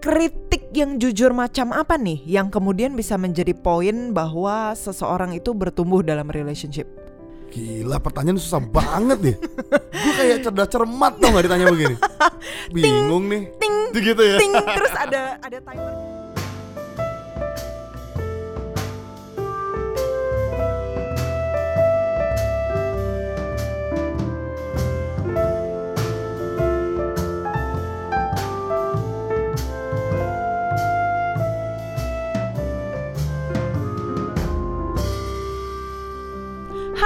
kritik 0.00 0.72
yang 0.72 0.96
jujur 0.96 1.36
macam 1.36 1.76
apa 1.76 2.00
nih 2.00 2.24
yang 2.24 2.48
kemudian 2.48 2.96
bisa 2.96 3.20
menjadi 3.20 3.52
poin 3.52 4.16
bahwa 4.16 4.72
seseorang 4.72 5.36
itu 5.36 5.52
bertumbuh 5.52 6.00
dalam 6.00 6.26
relationship? 6.32 6.88
Gila 7.50 7.98
pertanyaan 7.98 8.38
susah 8.38 8.62
banget 8.62 9.18
deh 9.18 9.36
Gue 9.74 10.12
kayak 10.14 10.46
cerdas 10.46 10.70
cermat 10.70 11.18
tau 11.18 11.34
gak 11.34 11.50
ditanya 11.50 11.66
begini 11.66 11.98
Bingung 12.74 13.26
nih 13.26 13.50
Ting, 13.58 13.76
Gitu 13.90 14.22
ya 14.22 14.38
ting, 14.38 14.54
terus 14.54 14.94
ada 14.94 15.34
ada 15.42 15.58
timer. 15.58 16.19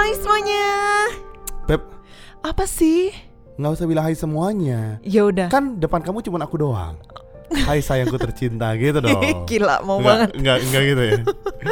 Hai 0.05 0.13
semuanya. 0.13 0.65
Beb 1.65 1.81
Apa 2.45 2.69
sih? 2.69 3.09
nggak 3.57 3.73
usah 3.73 3.89
bilang 3.89 4.05
hai 4.05 4.13
semuanya 4.13 5.01
Ya 5.01 5.25
udah. 5.25 5.49
Kan 5.49 5.81
depan 5.81 6.05
kamu 6.05 6.21
cuma 6.21 6.37
aku 6.37 6.61
doang 6.61 6.93
Hai 7.49 7.81
sayangku 7.81 8.13
tercinta 8.13 8.69
gitu 8.77 9.01
dong 9.01 9.17
Gila 9.49 9.81
mau 9.81 9.97
Nggak- 9.97 10.05
banget. 10.05 10.29
Nggak, 10.37 10.57
nggak 10.61 10.83
gitu 10.85 11.01
ya 11.01 11.19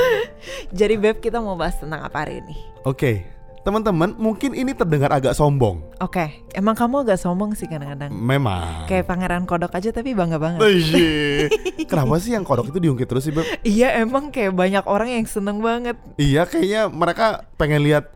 Jadi 0.82 0.94
Beb 0.98 1.22
kita 1.22 1.38
mau 1.38 1.54
bahas 1.54 1.78
tentang 1.78 2.02
apa 2.02 2.26
hari 2.26 2.42
ini? 2.42 2.58
Oke 2.82 3.22
Teman-teman 3.62 4.18
mungkin 4.18 4.58
ini 4.58 4.74
terdengar 4.74 5.14
agak 5.14 5.38
sombong 5.38 5.86
Oke, 6.02 6.34
emang 6.58 6.74
kamu 6.74 7.06
agak 7.06 7.22
sombong 7.22 7.54
sih 7.54 7.70
kadang-kadang. 7.70 8.10
Memang 8.10 8.90
Kayak 8.90 9.06
pangeran 9.06 9.46
kodok 9.46 9.78
aja 9.78 9.94
tapi 9.94 10.18
bangga 10.18 10.42
banget. 10.42 10.58
Iya. 10.66 11.54
Kenapa 11.86 12.18
sih 12.18 12.34
yang 12.34 12.42
kodok 12.42 12.74
itu 12.74 12.82
diungkit 12.82 13.06
terus 13.06 13.30
sih 13.30 13.32
Beb? 13.32 13.46
Iya 13.62 14.02
emang 14.02 14.34
kayak 14.34 14.58
banyak 14.58 14.90
orang 14.90 15.14
yang 15.14 15.30
seneng 15.30 15.62
banget. 15.62 16.02
Iya 16.18 16.50
kayaknya 16.50 16.90
mereka 16.90 17.46
pengen 17.62 17.86
lihat 17.86 18.10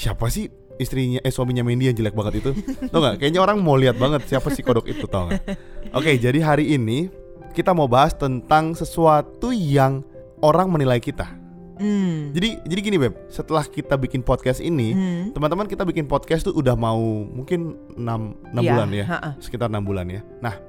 Siapa 0.00 0.32
sih 0.32 0.48
istrinya 0.80 1.20
eh 1.20 1.28
suaminya 1.28 1.60
Mandy 1.60 1.92
yang 1.92 1.96
jelek 1.96 2.16
banget 2.16 2.40
itu 2.40 2.50
Tau 2.88 3.04
gak? 3.04 3.20
Kayaknya 3.20 3.40
orang 3.44 3.60
mau 3.60 3.76
lihat 3.76 4.00
banget 4.00 4.24
siapa 4.24 4.48
sih 4.48 4.64
kodok 4.64 4.88
itu 4.88 5.04
tau 5.04 5.28
gak? 5.28 5.44
Oke 5.92 6.16
jadi 6.16 6.40
hari 6.40 6.72
ini 6.72 7.12
kita 7.52 7.76
mau 7.76 7.84
bahas 7.84 8.16
tentang 8.16 8.72
sesuatu 8.72 9.52
yang 9.52 10.00
orang 10.40 10.72
menilai 10.72 10.96
kita 10.96 11.36
Hmm. 11.80 12.36
Jadi 12.36 12.60
jadi 12.68 12.80
gini 12.84 12.96
Beb, 13.00 13.16
setelah 13.32 13.64
kita 13.64 13.96
bikin 13.96 14.20
podcast 14.20 14.60
ini, 14.60 14.92
Hmm. 14.92 15.32
teman-teman 15.32 15.64
kita 15.64 15.88
bikin 15.88 16.04
podcast 16.04 16.44
tuh 16.44 16.52
udah 16.52 16.76
mau 16.76 17.00
mungkin 17.24 17.72
6 17.96 18.36
6 18.52 18.60
Iya, 18.60 18.68
bulan 18.68 18.88
ya. 18.92 19.04
ha-ha. 19.08 19.30
Sekitar 19.40 19.72
6 19.72 19.80
bulan 19.80 20.04
ya. 20.12 20.20
Nah, 20.44 20.60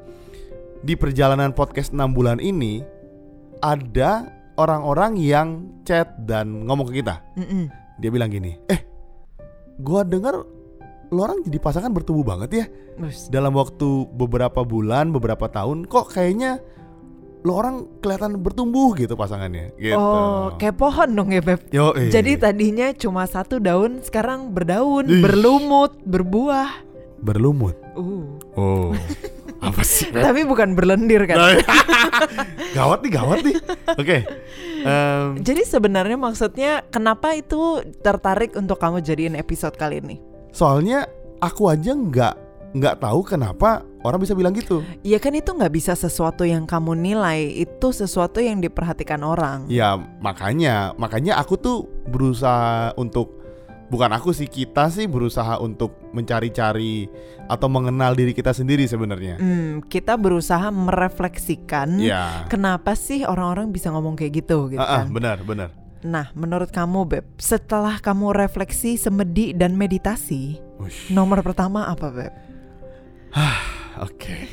di 0.80 0.96
perjalanan 0.96 1.52
podcast 1.52 1.92
6 1.92 2.16
bulan 2.16 2.40
ini 2.40 2.80
ada 3.60 4.24
orang-orang 4.56 5.20
yang 5.20 5.48
chat 5.84 6.16
dan 6.24 6.64
ngomong 6.64 6.88
ke 6.88 7.04
kita. 7.04 7.20
Mm-mm. 7.36 7.68
Dia 8.00 8.08
bilang 8.08 8.32
gini, 8.32 8.56
"Eh, 8.72 8.80
gua 9.80 10.02
dengar 10.04 10.44
lo 11.12 11.20
orang 11.28 11.44
jadi 11.44 11.60
pasangan 11.60 11.92
bertumbuh 11.92 12.24
banget 12.24 12.50
ya 12.56 12.66
Bus. 12.96 13.28
dalam 13.28 13.52
waktu 13.52 14.08
beberapa 14.16 14.64
bulan, 14.64 15.12
beberapa 15.12 15.52
tahun. 15.52 15.84
Kok 15.84 16.16
kayaknya 16.16 16.64
lo 17.44 17.58
orang 17.58 18.00
kelihatan 18.00 18.40
bertumbuh 18.40 18.96
gitu 18.96 19.20
pasangannya." 19.20 19.76
Gitu. 19.76 19.98
Oh, 19.98 20.56
kayak 20.56 20.80
pohon 20.80 21.12
dong 21.12 21.36
ya 21.36 21.44
Beb. 21.44 21.68
Yo, 21.68 21.92
Jadi 21.92 22.40
tadinya 22.40 22.96
cuma 22.96 23.28
satu 23.28 23.60
daun, 23.60 24.00
sekarang 24.00 24.56
berdaun, 24.56 25.12
Ih. 25.12 25.20
berlumut, 25.20 26.00
berbuah. 26.08 26.88
berlumut. 27.22 27.76
Uh. 27.94 28.26
Oh, 28.58 28.90
apa 29.62 29.82
sih? 29.86 30.10
Tapi 30.10 30.42
bukan 30.44 30.74
berlendir 30.74 31.24
kan. 31.30 31.38
Nah, 31.38 31.54
gawat 32.78 33.06
nih, 33.06 33.12
gawat 33.14 33.40
nih. 33.46 33.56
Oke, 33.96 34.18
em, 34.82 35.38
Jadi 35.38 35.62
sebenarnya 35.64 36.18
maksudnya 36.18 36.82
kenapa 36.90 37.38
itu 37.38 37.80
tertarik 38.02 38.58
untuk 38.58 38.82
kamu 38.82 39.00
jadiin 39.00 39.38
episode 39.38 39.78
kali 39.78 40.02
ini? 40.02 40.18
soalnya 40.52 41.08
aku 41.40 41.72
aja 41.72 41.96
nggak 41.96 42.36
nggak 42.72 43.00
tahu 43.00 43.24
kenapa 43.24 43.84
orang 44.04 44.20
bisa 44.20 44.36
bilang 44.36 44.52
gitu. 44.52 44.84
Ya 45.00 45.16
kan 45.16 45.32
itu 45.32 45.52
nggak 45.52 45.72
bisa 45.72 45.96
sesuatu 45.96 46.44
yang 46.44 46.64
kamu 46.64 46.96
nilai, 46.96 47.52
itu 47.56 47.92
sesuatu 47.92 48.40
yang 48.40 48.60
diperhatikan 48.60 49.24
orang. 49.24 49.68
Ya 49.68 49.96
makanya, 50.20 50.96
makanya 50.96 51.40
aku 51.40 51.56
tuh 51.60 51.78
berusaha 52.08 52.96
untuk 52.96 53.41
bukan 53.92 54.16
aku 54.16 54.32
sih 54.32 54.48
kita 54.48 54.88
sih 54.88 55.04
berusaha 55.04 55.60
untuk 55.60 55.92
mencari-cari 56.16 57.12
atau 57.52 57.68
mengenal 57.68 58.16
diri 58.16 58.32
kita 58.32 58.56
sendiri 58.56 58.88
sebenarnya. 58.88 59.36
Hmm, 59.36 59.84
kita 59.84 60.16
berusaha 60.16 60.72
merefleksikan 60.72 62.00
Ya, 62.00 62.48
kenapa 62.48 62.96
sih 62.96 63.28
orang-orang 63.28 63.76
bisa 63.76 63.92
ngomong 63.92 64.16
kayak 64.16 64.48
gitu 64.48 64.72
gitu 64.72 64.80
Ah, 64.80 64.88
ah, 64.88 64.98
kan. 65.04 65.12
benar, 65.12 65.38
benar. 65.44 65.70
Nah, 66.02 66.32
menurut 66.34 66.72
kamu 66.72 67.06
Beb, 67.06 67.26
setelah 67.38 68.00
kamu 68.02 68.34
refleksi, 68.34 68.98
semedi 68.98 69.54
dan 69.54 69.78
meditasi, 69.78 70.58
Ush, 70.82 71.12
nomor 71.14 71.44
pertama 71.46 71.86
apa 71.86 72.08
Beb? 72.10 72.34
Oke. 74.02 74.50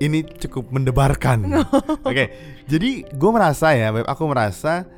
Ini 0.00 0.24
cukup 0.40 0.72
mendebarkan. 0.72 1.44
Oke, 2.08 2.32
jadi 2.64 3.04
gue 3.04 3.30
merasa 3.34 3.76
ya, 3.76 3.92
Beb, 3.92 4.08
aku 4.08 4.24
merasa 4.32 4.88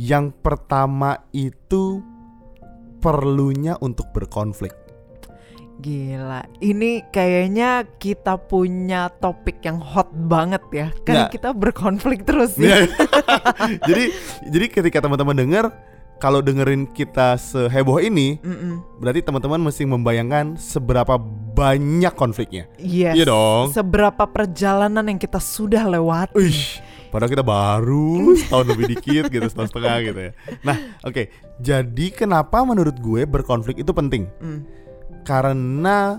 yang 0.00 0.32
pertama 0.32 1.20
itu 1.28 2.00
perlunya 3.04 3.76
untuk 3.84 4.08
berkonflik. 4.16 4.72
Gila, 5.74 6.46
ini 6.62 7.02
kayaknya 7.12 7.84
kita 7.98 8.38
punya 8.38 9.10
topik 9.20 9.60
yang 9.66 9.82
hot 9.82 10.08
banget 10.14 10.62
ya, 10.70 10.88
karena 11.02 11.26
kita 11.28 11.50
berkonflik 11.52 12.22
terus 12.24 12.54
Iya. 12.56 12.86
ya. 12.86 12.94
jadi, 13.90 14.04
jadi 14.48 14.66
ketika 14.70 15.02
teman-teman 15.02 15.34
dengar, 15.34 15.74
kalau 16.22 16.38
dengerin 16.38 16.86
kita 16.94 17.34
seheboh 17.34 17.98
ini, 17.98 18.38
Mm-mm. 18.40 19.02
berarti 19.02 19.20
teman-teman 19.26 19.60
mesti 19.66 19.82
membayangkan 19.82 20.54
seberapa 20.56 21.18
banyak 21.54 22.14
konfliknya. 22.14 22.70
Yes. 22.78 23.18
Iya 23.18 23.24
dong. 23.34 23.74
Seberapa 23.74 24.24
perjalanan 24.30 25.04
yang 25.10 25.18
kita 25.18 25.42
sudah 25.42 25.84
lewati. 25.90 26.38
Uish, 26.38 26.78
padahal 27.14 27.30
kita 27.30 27.46
baru 27.46 28.18
setahun 28.42 28.66
lebih 28.74 28.98
dikit 28.98 29.30
gitu, 29.30 29.46
setahun 29.46 29.70
setengah 29.70 29.96
gitu 30.02 30.20
ya. 30.26 30.32
Nah, 30.66 30.76
oke. 31.06 31.30
Jadi 31.62 32.10
kenapa 32.10 32.66
menurut 32.66 32.98
gue 32.98 33.22
berkonflik 33.22 33.78
itu 33.78 33.94
penting? 33.94 34.26
Mm. 34.42 34.66
Karena 35.22 36.18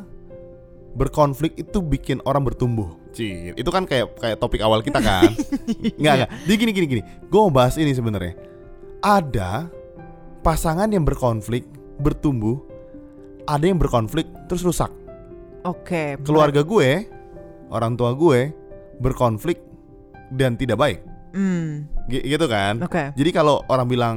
berkonflik 0.95 1.59
itu 1.59 1.83
bikin 1.83 2.23
orang 2.23 2.47
bertumbuh. 2.47 2.95
Cih, 3.11 3.51
itu 3.51 3.67
kan 3.67 3.83
kayak 3.83 4.15
kayak 4.15 4.39
topik 4.39 4.63
awal 4.63 4.79
kita 4.79 5.03
kan? 5.03 5.27
Enggak, 5.99 6.13
enggak. 6.23 6.29
Jadi 6.47 6.55
gini 6.55 6.71
gini 6.71 6.87
gini. 6.87 7.01
Gue 7.27 7.39
mau 7.47 7.51
bahas 7.51 7.75
ini 7.75 7.91
sebenarnya. 7.91 8.35
Ada 9.03 9.67
pasangan 10.43 10.87
yang 10.87 11.03
berkonflik, 11.03 11.67
bertumbuh, 11.99 12.59
ada 13.43 13.67
yang 13.67 13.79
berkonflik 13.79 14.27
terus 14.47 14.63
rusak. 14.63 14.91
Oke. 15.67 16.19
Keluarga 16.23 16.63
gue, 16.63 17.07
orang 17.71 17.95
tua 17.99 18.15
gue 18.15 18.51
berkonflik 18.99 19.59
dan 20.29 20.53
tidak 20.53 20.77
baik. 20.77 20.99
G- 22.07 22.23
gitu 22.25 22.45
kan? 22.45 22.79
Oke. 22.79 23.11
Jadi 23.11 23.29
kalau 23.29 23.59
orang 23.67 23.85
bilang, 23.85 24.15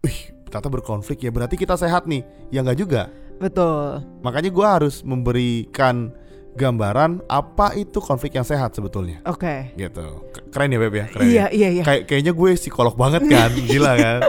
"Wih, 0.00 0.18
ternyata 0.44 0.68
berkonflik 0.68 1.20
ya 1.20 1.28
berarti 1.28 1.54
kita 1.54 1.74
sehat 1.74 2.04
nih." 2.04 2.24
Ya 2.48 2.60
enggak 2.60 2.78
juga. 2.78 3.02
Betul. 3.36 4.00
Makanya 4.20 4.48
gue 4.48 4.66
harus 4.66 5.02
memberikan 5.02 6.14
gambaran 6.52 7.24
apa 7.26 7.72
itu 7.74 7.96
konflik 7.98 8.32
yang 8.32 8.44
sehat 8.44 8.70
sebetulnya. 8.70 9.24
Oke. 9.24 9.72
Gitu. 9.72 10.04
K- 10.30 10.44
Keren 10.48 10.68
ya 10.68 10.78
Beb 10.78 10.94
ya? 10.94 11.06
Keren 11.08 11.24
Iya, 11.24 11.36
ya? 11.38 11.46
iya, 11.50 11.68
iya. 11.70 11.82
Kayak 11.82 12.02
kayaknya 12.06 12.32
gue 12.32 12.50
psikolog 12.54 12.94
banget 12.94 13.24
kan, 13.26 13.50
gila 13.72 13.92
kan? 13.96 14.20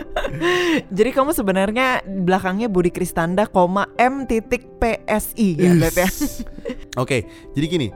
Jadi 0.88 1.10
kamu 1.12 1.32
sebenarnya 1.32 1.88
belakangnya 2.04 2.68
Budi 2.68 2.90
Kristanda, 2.90 3.44
koma 3.46 3.92
M 3.96 4.24
titik 4.24 4.66
PSI 4.80 5.48
ya, 5.58 5.72
Beb 5.76 5.94
ya. 5.94 6.10
Oke, 6.96 7.28
jadi 7.54 7.66
gini, 7.68 7.88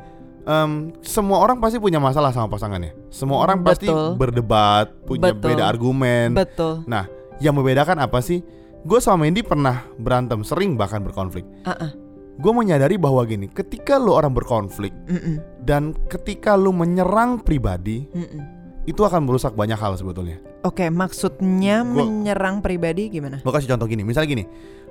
em, 0.47 0.95
semua 1.03 1.43
orang 1.43 1.59
pasti 1.59 1.77
punya 1.77 1.99
masalah 1.99 2.31
sama 2.31 2.47
pasangannya. 2.47 2.95
Semua 3.11 3.43
orang 3.43 3.61
pasti 3.61 3.91
Betul. 3.91 4.15
berdebat, 4.15 4.95
punya 5.03 5.35
Betul. 5.35 5.47
beda 5.51 5.63
argumen. 5.67 6.31
Betul. 6.33 6.87
Nah, 6.87 7.05
yang 7.43 7.53
membedakan 7.53 7.99
apa 7.99 8.23
sih? 8.23 8.39
Gue 8.87 9.03
sama 9.03 9.27
Mendy 9.27 9.43
pernah 9.43 9.83
berantem, 9.99 10.47
sering 10.47 10.79
bahkan 10.79 11.03
berkonflik. 11.03 11.43
Uh-uh. 11.67 11.91
Gue 12.37 12.53
menyadari 12.53 12.95
bahwa 12.95 13.25
gini, 13.25 13.49
ketika 13.49 13.97
lo 13.97 14.13
orang 14.13 14.31
berkonflik 14.31 14.93
Mm-mm. 15.09 15.41
dan 15.65 15.91
ketika 16.07 16.53
lo 16.53 16.69
menyerang 16.69 17.41
pribadi, 17.41 18.05
Mm-mm. 18.13 18.41
itu 18.85 19.01
akan 19.01 19.25
merusak 19.25 19.57
banyak 19.57 19.75
hal 19.75 19.97
sebetulnya. 19.97 20.37
Oke, 20.61 20.87
maksudnya 20.93 21.81
Gua- 21.81 22.05
menyerang 22.05 22.61
pribadi 22.61 23.09
gimana? 23.09 23.41
Gue 23.41 23.49
kasih 23.49 23.73
contoh 23.73 23.89
gini, 23.89 24.05
misalnya 24.05 24.29
gini, 24.29 24.43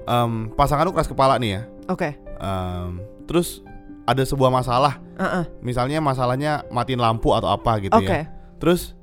em, 0.05 0.51
pasangan 0.59 0.85
lu 0.85 0.93
keras 0.93 1.07
kepala 1.07 1.39
nih 1.39 1.51
ya, 1.55 1.63
Oke. 1.87 2.19
em, 2.19 2.99
terus 3.31 3.63
ada 4.07 4.23
sebuah 4.23 4.55
masalah, 4.55 5.03
Uh-uh. 5.19 5.45
misalnya 5.61 5.99
masalahnya 5.99 6.63
matiin 6.71 7.03
lampu 7.03 7.35
atau 7.35 7.51
apa 7.51 7.83
gitu 7.83 7.99
Oke. 7.99 8.07
ya, 8.07 8.31
terus 8.63 8.95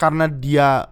karena 0.00 0.24
dia 0.26 0.88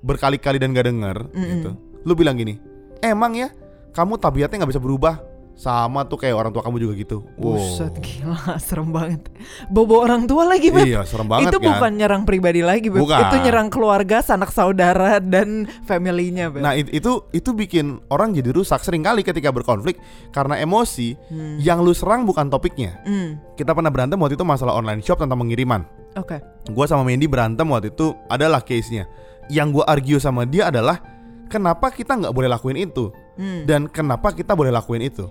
berkali-kali 0.00 0.62
dan 0.62 0.70
gak 0.70 0.86
denger 0.86 1.16
Mm-mm. 1.34 1.50
gitu, 1.58 1.70
lu 2.06 2.14
bilang 2.14 2.38
gini, 2.38 2.62
emang 3.02 3.34
ya 3.34 3.50
kamu 3.90 4.14
tabiatnya 4.18 4.62
nggak 4.62 4.72
bisa 4.74 4.82
berubah, 4.82 5.18
sama 5.54 6.02
tuh 6.04 6.18
kayak 6.18 6.34
orang 6.34 6.50
tua 6.50 6.60
kamu 6.60 6.76
juga 6.78 6.94
gitu. 6.96 7.16
Buset 7.34 7.94
gila 7.96 8.58
serem 8.66 8.90
banget. 8.90 9.22
Bobo 9.66 9.98
orang 9.98 10.24
tua 10.24 10.44
lagi 10.44 10.68
Beb. 10.68 10.82
Iya 10.84 11.02
serem 11.02 11.24
banget 11.24 11.48
itu 11.48 11.58
kan. 11.58 11.66
bukan 11.70 11.92
nyerang 11.94 12.22
pribadi 12.22 12.60
lagi 12.60 12.90
Beb. 12.90 13.00
Bukan. 13.00 13.20
Itu 13.22 13.36
nyerang 13.38 13.68
keluarga, 13.68 14.18
sanak 14.18 14.50
saudara 14.50 15.18
dan 15.18 15.64
familynya 15.84 16.50
Beb. 16.50 16.58
Nah 16.58 16.74
it- 16.74 16.90
itu 16.90 17.22
itu 17.30 17.50
bikin 17.50 18.02
orang 18.08 18.32
jadi 18.32 18.50
rusak 18.50 18.82
sering 18.82 19.00
kali 19.00 19.22
ketika 19.22 19.48
berkonflik 19.48 19.96
karena 20.30 20.58
emosi 20.58 21.14
yang 21.56 21.80
lu 21.80 21.94
serang 21.94 22.22
bukan 22.22 22.46
topiknya. 22.46 22.98
Hmm, 23.02 23.38
Kita 23.54 23.70
pernah 23.70 23.88
berantem 23.88 24.18
waktu 24.18 24.34
itu 24.34 24.42
masalah 24.42 24.74
online 24.74 24.98
shop 25.00 25.18
tentang 25.18 25.38
pengiriman. 25.38 25.86
Oke. 26.14 26.42
Gua 26.68 26.84
sama 26.84 27.02
Mendy 27.02 27.24
berantem 27.24 27.64
waktu 27.64 27.88
itu 27.88 28.10
adalah 28.26 28.58
case-nya. 28.58 29.06
Yang 29.46 29.68
gua 29.72 29.84
argue 29.86 30.18
sama 30.18 30.42
dia 30.42 30.66
adalah 30.66 30.98
kenapa 31.46 31.88
kita 31.88 32.16
nggak 32.16 32.32
boleh 32.32 32.48
lakuin 32.48 32.78
itu 32.80 33.14
Hmm. 33.34 33.66
dan 33.66 33.86
kenapa 33.86 34.30
kita 34.30 34.54
boleh 34.54 34.70
lakuin 34.70 35.02
itu 35.02 35.26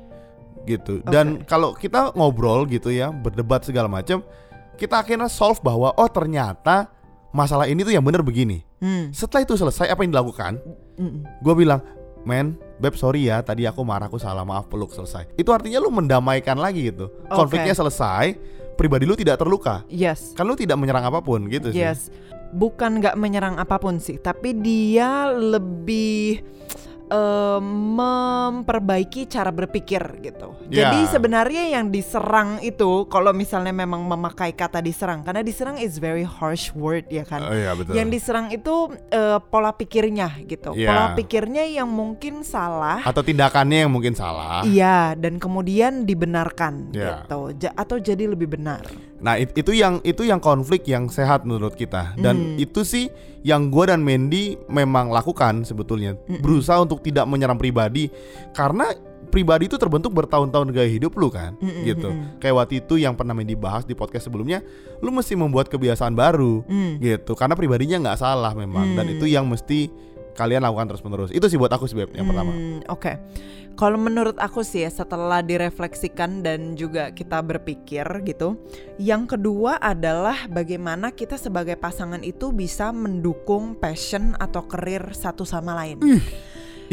gitu. 0.64 1.04
Dan 1.04 1.44
kalau 1.46 1.76
kita 1.76 2.16
ngobrol 2.16 2.68
gitu 2.68 2.90
ya, 2.90 3.12
berdebat 3.12 3.64
segala 3.68 3.92
macam, 3.92 4.24
kita 4.80 5.04
akhirnya 5.04 5.30
solve 5.30 5.62
bahwa 5.62 5.94
oh 5.94 6.10
ternyata 6.10 6.90
masalah 7.34 7.66
ini 7.66 7.86
tuh 7.86 7.94
yang 7.94 8.06
bener 8.06 8.22
begini. 8.22 8.62
Hmm. 8.84 9.10
Setelah 9.16 9.48
itu 9.48 9.56
selesai 9.56 9.90
apa 9.90 10.04
yang 10.04 10.12
dilakukan? 10.12 10.60
Gue 11.42 11.54
bilang, 11.56 11.82
men, 12.28 12.60
beb 12.80 12.94
sorry 12.96 13.28
ya, 13.32 13.42
tadi 13.42 13.66
aku 13.66 13.82
marah, 13.82 14.08
aku 14.08 14.20
salah, 14.20 14.44
maaf, 14.44 14.68
peluk 14.68 14.92
selesai. 14.92 15.34
Itu 15.40 15.52
artinya 15.56 15.80
lu 15.82 15.90
mendamaikan 15.90 16.60
lagi 16.60 16.92
gitu. 16.92 17.10
Konfliknya 17.32 17.74
selesai, 17.74 18.38
pribadi 18.76 19.08
lu 19.08 19.16
tidak 19.18 19.42
terluka. 19.42 19.82
Yes. 19.90 20.36
Kan 20.38 20.46
lu 20.46 20.56
tidak 20.56 20.78
menyerang 20.78 21.08
apa 21.08 21.24
pun 21.24 21.48
gitu 21.48 21.72
sih. 21.74 21.82
Yes. 21.82 22.14
Bukan 22.54 23.02
nggak 23.02 23.18
menyerang 23.18 23.58
apa 23.58 23.82
pun 23.82 23.98
sih, 23.98 24.22
tapi 24.22 24.54
dia 24.54 25.26
lebih 25.34 26.46
eh, 27.14 27.60
memperbaiki 27.62 29.30
cara 29.30 29.54
berpikir 29.54 30.02
gitu. 30.26 30.58
Ya. 30.74 30.90
Jadi 30.90 31.14
sebenarnya 31.14 31.70
yang 31.70 31.94
diserang 31.94 32.58
itu 32.66 33.06
kalau 33.08 33.30
misalnya 33.32 33.70
memang 33.70 34.02
memakai 34.04 34.52
kata 34.52 34.82
diserang 34.82 35.22
karena 35.22 35.46
diserang 35.46 35.78
is 35.78 36.02
very 36.02 36.26
harsh 36.26 36.74
word 36.74 37.06
ya 37.14 37.22
kan. 37.22 37.46
Oh, 37.46 37.54
iya 37.54 37.78
betul. 37.78 37.94
Yang 37.94 38.10
diserang 38.18 38.48
itu 38.50 38.74
eh, 39.14 39.38
pola 39.54 39.72
pikirnya 39.72 40.42
gitu. 40.50 40.74
Ya. 40.74 40.90
Pola 40.90 41.06
pikirnya 41.14 41.70
yang 41.70 41.88
mungkin 41.88 42.42
salah. 42.42 43.06
Atau 43.06 43.22
tindakannya 43.22 43.86
yang 43.86 43.92
mungkin 43.94 44.18
salah. 44.18 44.66
Iya, 44.66 45.14
dan 45.14 45.38
kemudian 45.38 46.10
dibenarkan 46.10 46.90
Ya. 46.92 47.22
gitu. 47.30 47.54
Ja- 47.62 47.76
atau 47.78 48.02
jadi 48.02 48.26
lebih 48.26 48.58
benar. 48.58 48.82
Nah 49.24 49.36
it- 49.36 49.56
itu 49.56 49.72
yang 49.72 50.04
itu 50.04 50.22
yang 50.22 50.38
konflik 50.38 50.84
yang 50.86 51.08
sehat 51.08 51.42
menurut 51.42 51.74
kita 51.74 52.12
Hmm. 52.14 52.22
dan 52.22 52.36
itu 52.58 52.84
sih 52.84 53.08
yang 53.40 53.68
gue 53.68 53.88
dan 53.88 54.00
Mandy 54.00 54.60
memang 54.68 55.08
lakukan 55.10 55.64
sebetulnya 55.64 56.14
berusaha 56.38 56.78
untuk 56.78 57.00
tidak 57.00 57.24
menyerang 57.24 57.56
pribadi 57.56 58.12
karena 58.52 58.92
pribadi 59.26 59.66
itu 59.66 59.76
terbentuk 59.76 60.14
bertahun-tahun 60.14 60.70
gaya 60.70 60.86
hidup 60.86 61.16
lu 61.16 61.28
kan 61.28 61.58
Mm-mm, 61.58 61.84
gitu 61.84 62.06
mm-mm. 62.08 62.38
kayak 62.38 62.56
waktu 62.56 62.74
itu 62.80 62.96
yang 62.98 63.16
pernah 63.16 63.32
Mandy 63.32 63.56
bahas 63.56 63.82
di 63.82 63.92
podcast 63.92 64.28
sebelumnya 64.28 64.62
lu 65.00 65.10
mesti 65.10 65.34
membuat 65.34 65.68
kebiasaan 65.68 66.14
baru 66.14 66.62
Hmm. 66.62 67.00
gitu 67.00 67.34
karena 67.34 67.56
pribadinya 67.56 67.98
nggak 68.04 68.20
salah 68.20 68.54
memang 68.54 68.94
dan 68.94 69.06
Hmm. 69.06 69.16
itu 69.16 69.26
yang 69.26 69.44
mesti 69.44 69.90
kalian 70.34 70.66
lakukan 70.66 70.90
terus 70.90 71.04
menerus 71.06 71.30
itu 71.30 71.46
sih 71.50 71.58
buat 71.58 71.70
aku 71.70 71.86
sih 71.86 71.98
Beb, 71.98 72.14
yang 72.18 72.30
pertama. 72.30 72.52
Hmm, 72.52 72.82
Oke, 72.90 73.18
kalau 73.78 73.98
menurut 73.98 74.38
aku 74.38 74.62
sih 74.62 74.86
ya 74.86 74.92
setelah 74.92 75.42
direfleksikan 75.42 76.46
dan 76.46 76.78
juga 76.78 77.14
kita 77.14 77.42
berpikir 77.42 78.06
gitu, 78.26 78.58
yang 79.02 79.26
kedua 79.26 79.82
adalah 79.82 80.50
bagaimana 80.50 81.14
kita 81.14 81.38
sebagai 81.38 81.78
pasangan 81.78 82.22
itu 82.22 82.54
bisa 82.54 82.90
mendukung 82.94 83.78
passion 83.78 84.38
atau 84.38 84.66
karir 84.66 85.14
satu 85.14 85.46
sama 85.46 85.74
lain. 85.78 86.02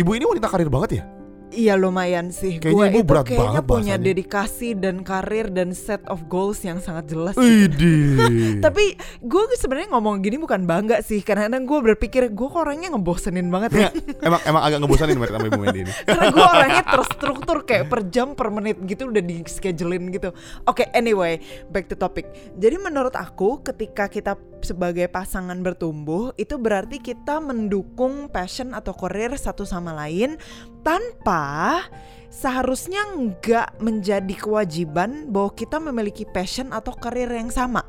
ibu 0.01 0.11
ini 0.17 0.25
wanita 0.25 0.49
karir 0.49 0.71
banget 0.73 1.03
ya 1.03 1.20
Iya 1.51 1.75
lumayan 1.75 2.31
sih. 2.31 2.63
Kayaknya 2.63 2.75
Gue 2.75 2.87
itu 2.87 3.01
berat 3.03 3.25
kayaknya 3.27 3.43
banget 3.43 3.65
punya 3.67 3.95
bahasanya. 3.99 4.07
dedikasi 4.07 4.69
dan 4.79 4.97
karir 5.03 5.47
dan 5.51 5.69
set 5.75 6.03
of 6.07 6.23
goals 6.31 6.63
yang 6.63 6.79
sangat 6.79 7.11
jelas. 7.11 7.35
gitu. 7.35 7.91
Tapi 8.65 8.95
gue 9.19 9.43
sebenarnya 9.59 9.91
ngomong 9.91 10.23
gini 10.23 10.39
bukan 10.39 10.65
bangga 10.65 11.03
sih, 11.03 11.21
karena 11.27 11.51
kadang 11.51 11.67
gue 11.67 11.79
berpikir 11.93 12.31
gue 12.31 12.49
orangnya 12.55 12.95
ngebosenin 12.95 13.51
banget 13.51 13.71
ya. 13.75 13.89
emang 14.23 14.41
emang 14.47 14.63
agak 14.63 14.79
ngebosanin 14.83 15.19
Mer, 15.19 15.31
sama 15.35 15.47
ibu 15.51 15.63
ini 15.67 15.83
Karena 16.09 16.27
gue 16.31 16.47
orangnya 16.47 16.85
terstruktur 16.87 17.59
kayak 17.67 17.85
per 17.91 18.01
jam 18.09 18.39
per 18.39 18.49
menit 18.55 18.79
gitu 18.87 19.11
udah 19.11 19.23
di 19.23 19.43
schedulein 19.45 20.09
gitu. 20.15 20.31
Oke, 20.71 20.87
anyway, 20.95 21.43
back 21.69 21.91
to 21.91 21.99
topic. 21.99 22.31
Jadi 22.55 22.79
menurut 22.79 23.13
aku 23.19 23.59
ketika 23.61 24.07
kita 24.07 24.39
sebagai 24.65 25.07
pasangan 25.11 25.59
bertumbuh 25.61 26.33
itu 26.37 26.57
berarti 26.57 27.01
kita 27.01 27.39
mendukung 27.39 28.29
passion 28.29 28.73
atau 28.77 28.95
karir 28.97 29.35
satu 29.37 29.65
sama 29.69 29.93
lain 29.93 30.41
tanpa 30.81 31.85
seharusnya 32.31 33.03
nggak 33.11 33.83
menjadi 33.83 34.35
kewajiban 34.39 35.29
bahwa 35.29 35.51
kita 35.53 35.83
memiliki 35.83 36.23
passion 36.25 36.71
atau 36.71 36.95
karir 36.95 37.29
yang 37.29 37.51
sama. 37.51 37.83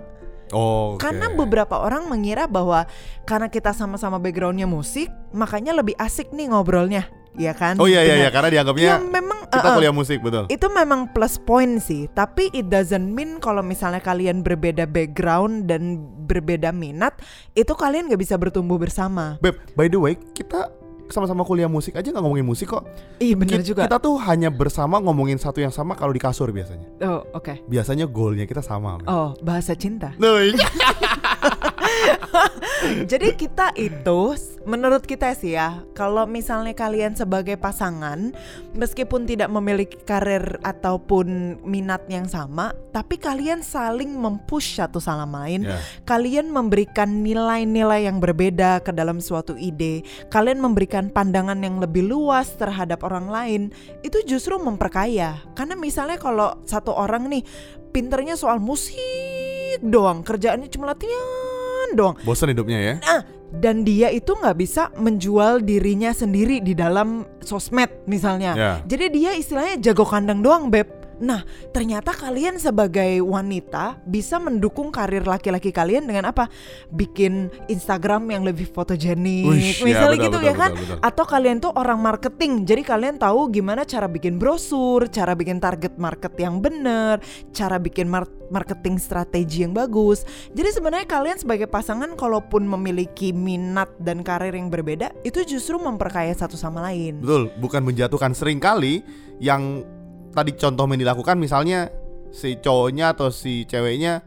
Oh, 0.51 0.95
oke. 0.95 1.07
Karena 1.07 1.31
beberapa 1.31 1.79
orang 1.79 2.11
mengira 2.11 2.43
bahwa 2.43 2.83
karena 3.23 3.47
kita 3.47 3.71
sama-sama 3.71 4.19
backgroundnya 4.19 4.67
musik, 4.67 5.07
makanya 5.31 5.71
lebih 5.71 5.95
asik 5.95 6.35
nih 6.35 6.51
ngobrolnya, 6.51 7.07
ya 7.39 7.55
kan? 7.55 7.79
Oh 7.79 7.87
iya 7.87 8.03
iya 8.03 8.27
iya 8.27 8.29
karena 8.35 8.59
dianggapnya 8.59 8.83
Ya 8.83 8.97
memang 8.99 9.47
kita 9.47 9.63
uh-uh. 9.63 9.75
kuliah 9.79 9.95
musik 9.95 10.19
betul. 10.19 10.51
itu 10.51 10.67
memang 10.67 11.07
plus 11.15 11.39
point 11.39 11.79
sih, 11.79 12.11
tapi 12.11 12.51
it 12.51 12.67
doesn't 12.67 13.15
mean 13.15 13.39
kalau 13.39 13.63
misalnya 13.63 14.03
kalian 14.03 14.43
berbeda 14.43 14.83
background 14.91 15.71
dan 15.71 16.03
berbeda 16.31 16.71
minat, 16.71 17.19
itu 17.51 17.75
kalian 17.75 18.07
nggak 18.07 18.21
bisa 18.23 18.39
bertumbuh 18.39 18.79
bersama. 18.79 19.35
Beb, 19.43 19.59
by 19.75 19.91
the 19.91 19.99
way, 19.99 20.13
kita 20.31 20.71
sama-sama 21.11 21.43
kuliah 21.43 21.67
musik 21.67 21.99
aja 21.99 22.07
nggak 22.07 22.23
ngomongin 22.23 22.47
musik 22.47 22.71
kok. 22.71 22.87
Iya 23.19 23.35
bener 23.35 23.59
Ki- 23.59 23.75
juga. 23.75 23.83
Kita 23.83 23.99
tuh 23.99 24.15
hanya 24.23 24.47
bersama 24.47 24.95
ngomongin 25.03 25.35
satu 25.35 25.59
yang 25.59 25.69
sama 25.75 25.93
kalau 25.99 26.15
di 26.15 26.23
kasur 26.23 26.47
biasanya. 26.55 26.87
Oh 27.03 27.27
oke. 27.35 27.67
Biasanya 27.67 28.07
goalnya 28.07 28.47
kita 28.47 28.63
sama. 28.63 28.95
Oh 29.03 29.35
bahasa 29.43 29.75
cinta. 29.75 30.15
Loh, 30.15 30.39
iya. 30.39 30.55
Jadi 33.11 33.37
kita 33.37 33.73
itu 33.77 34.35
menurut 34.65 35.01
kita 35.05 35.33
sih 35.33 35.57
ya, 35.57 35.81
kalau 35.97 36.29
misalnya 36.29 36.73
kalian 36.77 37.17
sebagai 37.17 37.57
pasangan 37.57 38.33
meskipun 38.77 39.25
tidak 39.25 39.49
memiliki 39.49 39.97
karir 40.05 40.61
ataupun 40.61 41.57
minat 41.65 42.05
yang 42.07 42.29
sama, 42.29 42.73
tapi 42.93 43.17
kalian 43.17 43.65
saling 43.65 44.13
mempush 44.13 44.77
satu 44.77 45.01
sama 45.01 45.25
lain, 45.25 45.65
Ya. 45.65 45.77
kalian 46.05 46.53
memberikan 46.53 47.25
nilai-nilai 47.25 48.05
yang 48.05 48.21
berbeda 48.21 48.85
ke 48.85 48.93
dalam 48.93 49.17
suatu 49.17 49.57
ide, 49.57 50.05
kalian 50.29 50.61
memberikan 50.61 51.09
pandangan 51.09 51.57
yang 51.61 51.81
lebih 51.81 52.05
luas 52.05 52.53
terhadap 52.57 53.01
orang 53.01 53.27
lain, 53.29 53.61
itu 54.05 54.21
justru 54.29 54.61
memperkaya. 54.61 55.41
Karena 55.57 55.73
misalnya 55.73 56.21
kalau 56.21 56.53
satu 56.69 56.93
orang 56.93 57.29
nih 57.33 57.43
pinternya 57.89 58.37
soal 58.37 58.61
musik 58.61 59.81
doang, 59.81 60.21
kerjaannya 60.21 60.69
cuma 60.69 60.93
latihan 60.93 61.50
doang. 61.97 62.15
Bosan 62.23 62.53
hidupnya 62.53 62.79
ya. 62.79 62.93
Nah, 63.01 63.21
dan 63.51 63.83
dia 63.83 64.07
itu 64.07 64.31
nggak 64.31 64.57
bisa 64.57 64.87
menjual 64.95 65.59
dirinya 65.59 66.15
sendiri 66.15 66.63
di 66.63 66.71
dalam 66.71 67.27
sosmed 67.43 67.91
misalnya. 68.07 68.55
Ya. 68.55 68.73
Jadi 68.87 69.05
dia 69.11 69.31
istilahnya 69.35 69.91
jago 69.91 70.07
kandang 70.07 70.39
doang, 70.39 70.71
Beb. 70.71 71.00
Nah, 71.21 71.45
ternyata 71.69 72.09
kalian 72.11 72.57
sebagai 72.57 73.21
wanita 73.21 74.01
bisa 74.09 74.41
mendukung 74.41 74.89
karir 74.89 75.21
laki-laki 75.21 75.69
kalian 75.69 76.09
dengan 76.09 76.33
apa? 76.33 76.49
Bikin 76.89 77.53
Instagram 77.69 78.25
yang 78.33 78.41
lebih 78.41 78.65
fotogenik, 78.73 79.45
Wish, 79.45 79.85
ya, 79.85 79.85
misalnya 79.85 80.17
betul, 80.17 80.25
gitu 80.25 80.37
betul, 80.41 80.49
ya 80.49 80.53
kan? 80.57 80.71
betul, 80.73 80.85
betul. 80.89 80.97
Atau 81.05 81.25
kalian 81.29 81.57
tuh 81.61 81.71
orang 81.77 81.99
marketing, 82.01 82.51
jadi 82.65 82.81
kalian 82.81 83.15
tahu 83.21 83.53
gimana 83.53 83.85
cara 83.85 84.09
bikin 84.09 84.41
brosur, 84.41 85.05
cara 85.13 85.37
bikin 85.37 85.61
target 85.61 85.93
market 86.01 86.33
yang 86.41 86.57
bener, 86.57 87.21
cara 87.53 87.77
bikin 87.77 88.09
mar- 88.09 88.41
marketing 88.49 88.97
strategi 88.97 89.61
yang 89.61 89.77
bagus. 89.77 90.25
Jadi 90.51 90.69
sebenarnya 90.73 91.05
kalian 91.05 91.37
sebagai 91.37 91.69
pasangan 91.69 92.17
kalaupun 92.17 92.65
memiliki 92.65 93.29
minat 93.29 93.93
dan 94.01 94.25
karir 94.25 94.57
yang 94.57 94.73
berbeda, 94.73 95.13
itu 95.21 95.45
justru 95.45 95.77
memperkaya 95.77 96.33
satu 96.33 96.57
sama 96.57 96.81
lain. 96.89 97.21
Betul, 97.21 97.53
bukan 97.61 97.85
menjatuhkan 97.85 98.33
sering 98.33 98.57
kali 98.57 99.05
yang 99.37 99.85
tadi 100.31 100.55
contoh 100.55 100.87
yang 100.87 101.01
dilakukan 101.03 101.35
misalnya 101.37 101.91
si 102.31 102.57
cowoknya 102.57 103.13
atau 103.13 103.27
si 103.29 103.67
ceweknya 103.67 104.23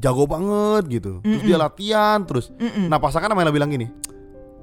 jago 0.00 0.26
banget 0.26 0.90
gitu. 0.90 1.12
Terus 1.22 1.42
dia 1.44 1.58
latihan 1.60 2.18
terus. 2.26 2.50
Mm-mm. 2.58 2.90
Nah, 2.90 2.98
pasangan 2.98 3.30
malah 3.30 3.54
bilang 3.54 3.70
gini, 3.70 3.86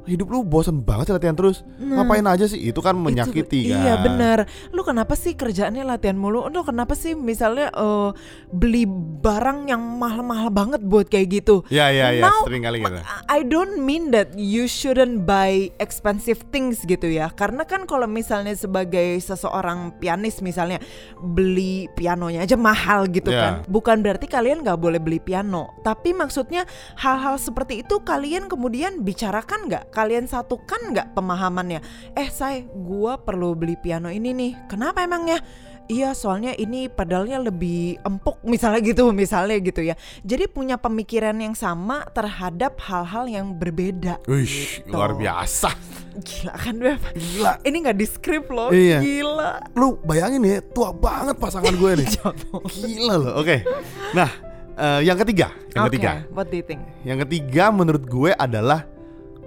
hidup 0.09 0.33
lu 0.33 0.41
bosen 0.41 0.81
banget 0.81 1.09
sih 1.09 1.13
latihan 1.13 1.37
terus. 1.37 1.61
Nah. 1.77 2.01
Ngapain 2.01 2.25
aja 2.25 2.45
sih? 2.49 2.57
Itu 2.57 2.81
kan 2.81 2.97
menyakiti 2.97 3.69
Itu- 3.69 3.77
kan. 3.77 3.81
Iya 3.85 3.93
benar. 4.01 4.37
Lu 4.73 4.81
kenapa 4.81 5.13
sih 5.13 5.37
kerjaannya 5.37 5.85
latihan 5.85 6.17
mulu? 6.17 6.49
Lu 6.49 6.61
kenapa 6.65 6.97
sih 6.97 7.13
misalnya 7.13 7.69
eh, 7.69 8.09
beli 8.49 8.89
barang 9.21 9.69
yang 9.69 9.81
mahal-mahal 10.01 10.49
banget 10.49 10.81
buat 10.81 11.05
kayak 11.05 11.41
gitu? 11.41 11.61
Iya 11.69 11.93
iya 11.93 12.07
iya, 12.17 12.23
Now, 12.25 12.45
sering 12.47 12.65
kali 12.65 12.81
gitu. 12.81 12.97
I 13.29 13.45
don't 13.45 13.85
mean 13.85 14.09
that 14.09 14.33
you 14.33 14.65
shouldn't 14.65 15.23
buy 15.23 15.69
expensive 15.77 16.41
things 16.49 16.81
gitu 16.83 17.05
ya. 17.05 17.29
Karena 17.31 17.61
kan 17.63 17.85
kalau 17.85 18.09
misalnya 18.09 18.57
sebagai 18.57 19.21
seseorang 19.21 19.95
pianis 20.01 20.41
misalnya 20.41 20.81
beli 21.21 21.85
pianonya 21.93 22.43
aja 22.43 22.57
mahal 22.57 23.05
gitu 23.11 23.29
Yeah. 23.29 23.41
kan. 23.41 23.53
Bukan 23.69 24.01
berarti 24.01 24.25
kalian 24.25 24.65
nggak 24.65 24.79
boleh 24.81 24.97
beli 24.97 25.21
piano. 25.21 25.71
Tapi 25.85 26.11
maksudnya 26.11 26.65
hal-hal 26.97 27.37
seperti 27.37 27.85
itu 27.85 28.01
kalian 28.01 28.49
kemudian 28.49 29.05
bicarakan 29.05 29.69
nggak? 29.69 29.90
Kalian 29.91 30.25
satukan 30.25 30.91
nggak 30.91 31.11
pemahamannya? 31.11 31.79
Eh 32.15 32.27
say, 32.27 32.63
gua 32.65 33.19
perlu 33.19 33.53
beli 33.53 33.75
piano 33.75 34.07
ini 34.07 34.31
nih. 34.31 34.51
Kenapa 34.65 35.03
emangnya? 35.03 35.39
iya 35.87 36.15
soalnya 36.15 36.55
ini 36.55 36.87
padahalnya 36.87 37.43
lebih 37.43 37.99
empuk 37.99 38.39
misalnya 38.47 38.79
gitu 38.79 39.11
misalnya 39.11 39.59
gitu 39.59 39.83
ya 39.83 39.99
jadi 40.23 40.47
punya 40.47 40.79
pemikiran 40.79 41.35
yang 41.35 41.51
sama 41.51 42.07
terhadap 42.07 42.79
hal-hal 42.79 43.27
yang 43.27 43.51
berbeda 43.51 44.15
Wih, 44.23 44.47
Gitu. 44.47 44.87
luar 44.87 45.11
biasa. 45.11 45.75
gila 46.13 46.53
kan 46.55 46.75
Beb 46.75 47.01
Gila. 47.11 47.59
ini 47.63 47.75
nggak 47.83 47.97
di 47.97 48.07
script 48.07 48.47
loh 48.47 48.71
Iya. 48.71 49.03
gila 49.03 49.51
Lu 49.75 49.99
bayangin 50.01 50.43
ya, 50.43 50.63
tua 50.63 50.95
banget 50.95 51.35
pasangan 51.35 51.75
gue 51.75 51.91
nih. 51.97 52.07
Gila 52.87 53.15
loh. 53.17 53.33
Oke. 53.39 53.63
Nah, 54.11 54.29
eh, 54.75 54.99
yang 55.03 55.15
ketiga, 55.17 55.51
yang 55.71 55.87
Oke, 55.87 55.99
ketiga. 55.99 56.23
what 56.31 56.47
do 56.47 56.55
you 56.55 56.63
think 56.63 56.79
Yang 57.03 57.27
ketiga 57.27 57.67
menurut 57.67 58.03
gue 58.03 58.31
adalah 58.31 58.87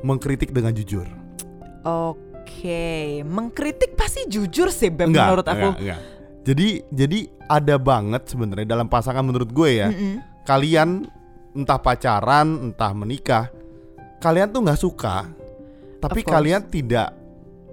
mengkritik 0.05 0.53
dengan 0.53 0.77
jujur. 0.77 1.09
Oke, 1.85 3.25
mengkritik 3.25 3.97
pasti 3.97 4.29
jujur 4.29 4.69
sih 4.69 4.93
Beb 4.93 5.09
menurut 5.09 5.49
aku. 5.49 5.73
Enggak, 5.73 5.81
enggak. 5.81 6.01
Jadi 6.45 6.69
jadi 6.93 7.19
ada 7.49 7.81
banget 7.81 8.29
sebenarnya 8.29 8.69
dalam 8.69 8.85
pasangan 8.85 9.25
menurut 9.25 9.49
gue 9.49 9.81
ya. 9.81 9.89
Mm-mm. 9.89 10.21
Kalian 10.45 11.09
entah 11.57 11.81
pacaran, 11.81 12.69
entah 12.69 12.93
menikah, 12.93 13.49
kalian 14.21 14.53
tuh 14.53 14.61
nggak 14.61 14.81
suka, 14.81 15.25
tapi 16.05 16.21
kalian 16.21 16.69
tidak 16.69 17.17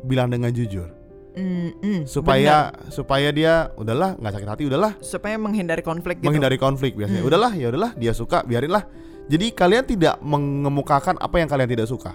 bilang 0.07 0.31
dengan 0.31 0.55
jujur. 0.55 0.88
Mm-mm, 1.31 2.07
Supaya 2.07 2.75
supaya 2.91 3.31
dia 3.31 3.71
udahlah 3.75 4.15
nggak 4.19 4.33
sakit 4.39 4.50
hati, 4.51 4.63
udahlah 4.67 4.95
supaya 5.00 5.35
menghindari 5.39 5.83
konflik 5.83 6.19
gitu. 6.19 6.27
menghindari 6.27 6.55
konflik 6.59 6.95
biasanya. 6.95 7.23
Hmm. 7.23 7.29
Udahlah, 7.31 7.51
ya 7.55 7.67
udahlah, 7.71 7.91
dia 7.95 8.11
suka, 8.15 8.43
biarinlah. 8.43 8.83
Jadi 9.28 9.54
kalian 9.54 9.86
tidak 9.86 10.16
mengemukakan 10.24 11.18
apa 11.20 11.36
yang 11.38 11.50
kalian 11.50 11.70
tidak 11.70 11.88
suka. 11.90 12.13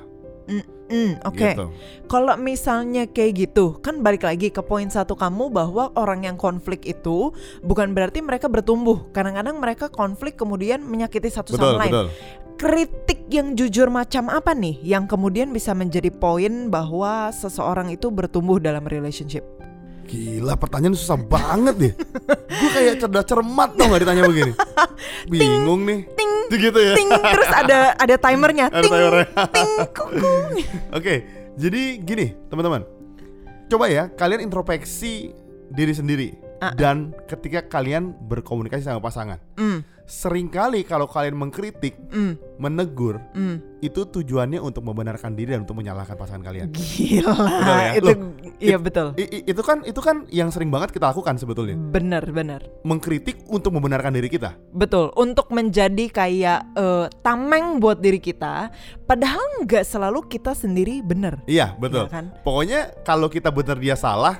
Mm, 0.87 1.19
Oke, 1.27 1.43
Gitu. 1.43 1.67
kalau 2.07 2.39
misalnya 2.39 3.11
kayak 3.11 3.33
gitu, 3.51 3.75
kan 3.83 4.07
balik 4.07 4.23
lagi 4.23 4.55
ke 4.55 4.63
poin 4.63 4.87
satu 4.87 5.19
kamu 5.19 5.51
bahwa 5.51 5.91
orang 5.99 6.23
yang 6.23 6.39
konflik 6.39 6.87
itu 6.87 7.35
bukan 7.67 7.91
berarti 7.91 8.23
mereka 8.23 8.47
bertumbuh. 8.47 9.11
Kadang-kadang 9.11 9.59
mereka 9.59 9.91
konflik 9.91 10.39
kemudian 10.39 10.87
menyakiti 10.87 11.27
satu 11.27 11.59
Betul, 11.59 11.75
sama 11.75 11.83
lain. 11.83 11.91
betul. 11.91 12.09
Kritik 12.57 13.21
yang 13.29 13.59
jujur 13.59 13.91
macam 13.91 14.31
apa 14.31 14.55
nih 14.55 14.79
yang 14.87 15.11
kemudian 15.11 15.51
bisa 15.51 15.75
menjadi 15.75 16.09
poin 16.15 16.71
bahwa 16.71 17.35
seseorang 17.35 17.91
itu 17.91 18.09
bertumbuh 18.15 18.63
dalam 18.63 18.87
relationship? 18.87 19.43
Gila, 20.07 20.55
pertanyaan 20.55 20.95
susah 20.95 21.19
banget 21.19 21.75
deh. 21.77 21.93
Gue 22.47 22.71
kayak 22.71 22.95
cerdas 22.99 23.25
cermat 23.25 23.75
tau 23.75 23.87
gak 23.87 24.01
ditanya 24.01 24.23
begini. 24.25 24.53
Bingung 25.31 25.83
nih. 25.83 26.07
Ting, 26.09 26.33
Gitu 26.47 26.79
ya. 26.79 26.95
ting, 26.95 27.11
terus 27.11 27.51
ada 27.51 27.79
ada 27.93 28.15
timernya. 28.17 28.71
Ada 28.71 28.81
ting, 28.81 28.93
timernya. 28.93 29.27
ting. 29.51 29.71
Oke, 30.99 31.15
jadi 31.55 31.83
gini 31.99 32.39
teman-teman, 32.47 32.87
coba 33.67 33.85
ya 33.87 34.07
kalian 34.09 34.41
introspeksi 34.41 35.35
diri 35.69 35.91
sendiri 35.91 36.29
Ah. 36.57 36.73
dan 36.73 37.13
ketika 37.27 37.61
kalian 37.69 38.17
berkomunikasi 38.17 38.81
sama 38.81 38.97
pasangan, 38.97 39.37
Mm, 39.59 39.85
sering 40.07 40.47
kali 40.47 40.87
kalau 40.87 41.11
kalian 41.11 41.35
mengkritik, 41.35 41.99
mm, 42.09 42.63
menegur, 42.63 43.19
mm. 43.35 43.83
itu 43.83 44.07
tujuannya 44.07 44.63
untuk 44.63 44.87
membenarkan 44.87 45.35
diri 45.35 45.51
dan 45.53 45.67
untuk 45.67 45.83
menyalahkan 45.83 46.15
pasangan 46.15 46.47
kalian. 46.47 46.71
Gila, 46.71 47.35
ya? 47.67 47.91
itu 47.99 48.15
Loh, 48.15 48.19
iya 48.63 48.79
betul. 48.79 49.19
I- 49.19 49.43
i- 49.43 49.45
itu 49.51 49.59
kan 49.61 49.83
itu 49.83 49.99
kan 49.99 50.23
yang 50.31 50.55
sering 50.55 50.71
banget 50.71 50.95
kita 50.95 51.11
lakukan 51.11 51.35
sebetulnya, 51.37 51.75
Benar, 51.75 52.23
benar. 52.31 52.63
mengkritik 52.87 53.43
untuk 53.51 53.75
membenarkan 53.75 54.15
diri 54.15 54.31
kita. 54.31 54.55
Betul, 54.71 55.11
untuk 55.19 55.51
menjadi 55.51 56.07
kayak 56.07 56.61
eh, 56.79 57.07
tameng 57.21 57.83
buat 57.83 57.99
diri 57.99 58.23
kita, 58.23 58.71
padahal 59.05 59.43
nggak 59.67 59.83
selalu 59.83 60.23
kita 60.31 60.55
sendiri 60.55 61.03
benar. 61.03 61.43
Iya 61.45 61.75
betul. 61.77 62.07
Iya 62.07 62.15
kan? 62.15 62.25
Pokoknya 62.47 62.95
kalau 63.03 63.27
kita 63.27 63.51
benar 63.51 63.75
dia 63.77 63.99
salah, 63.99 64.39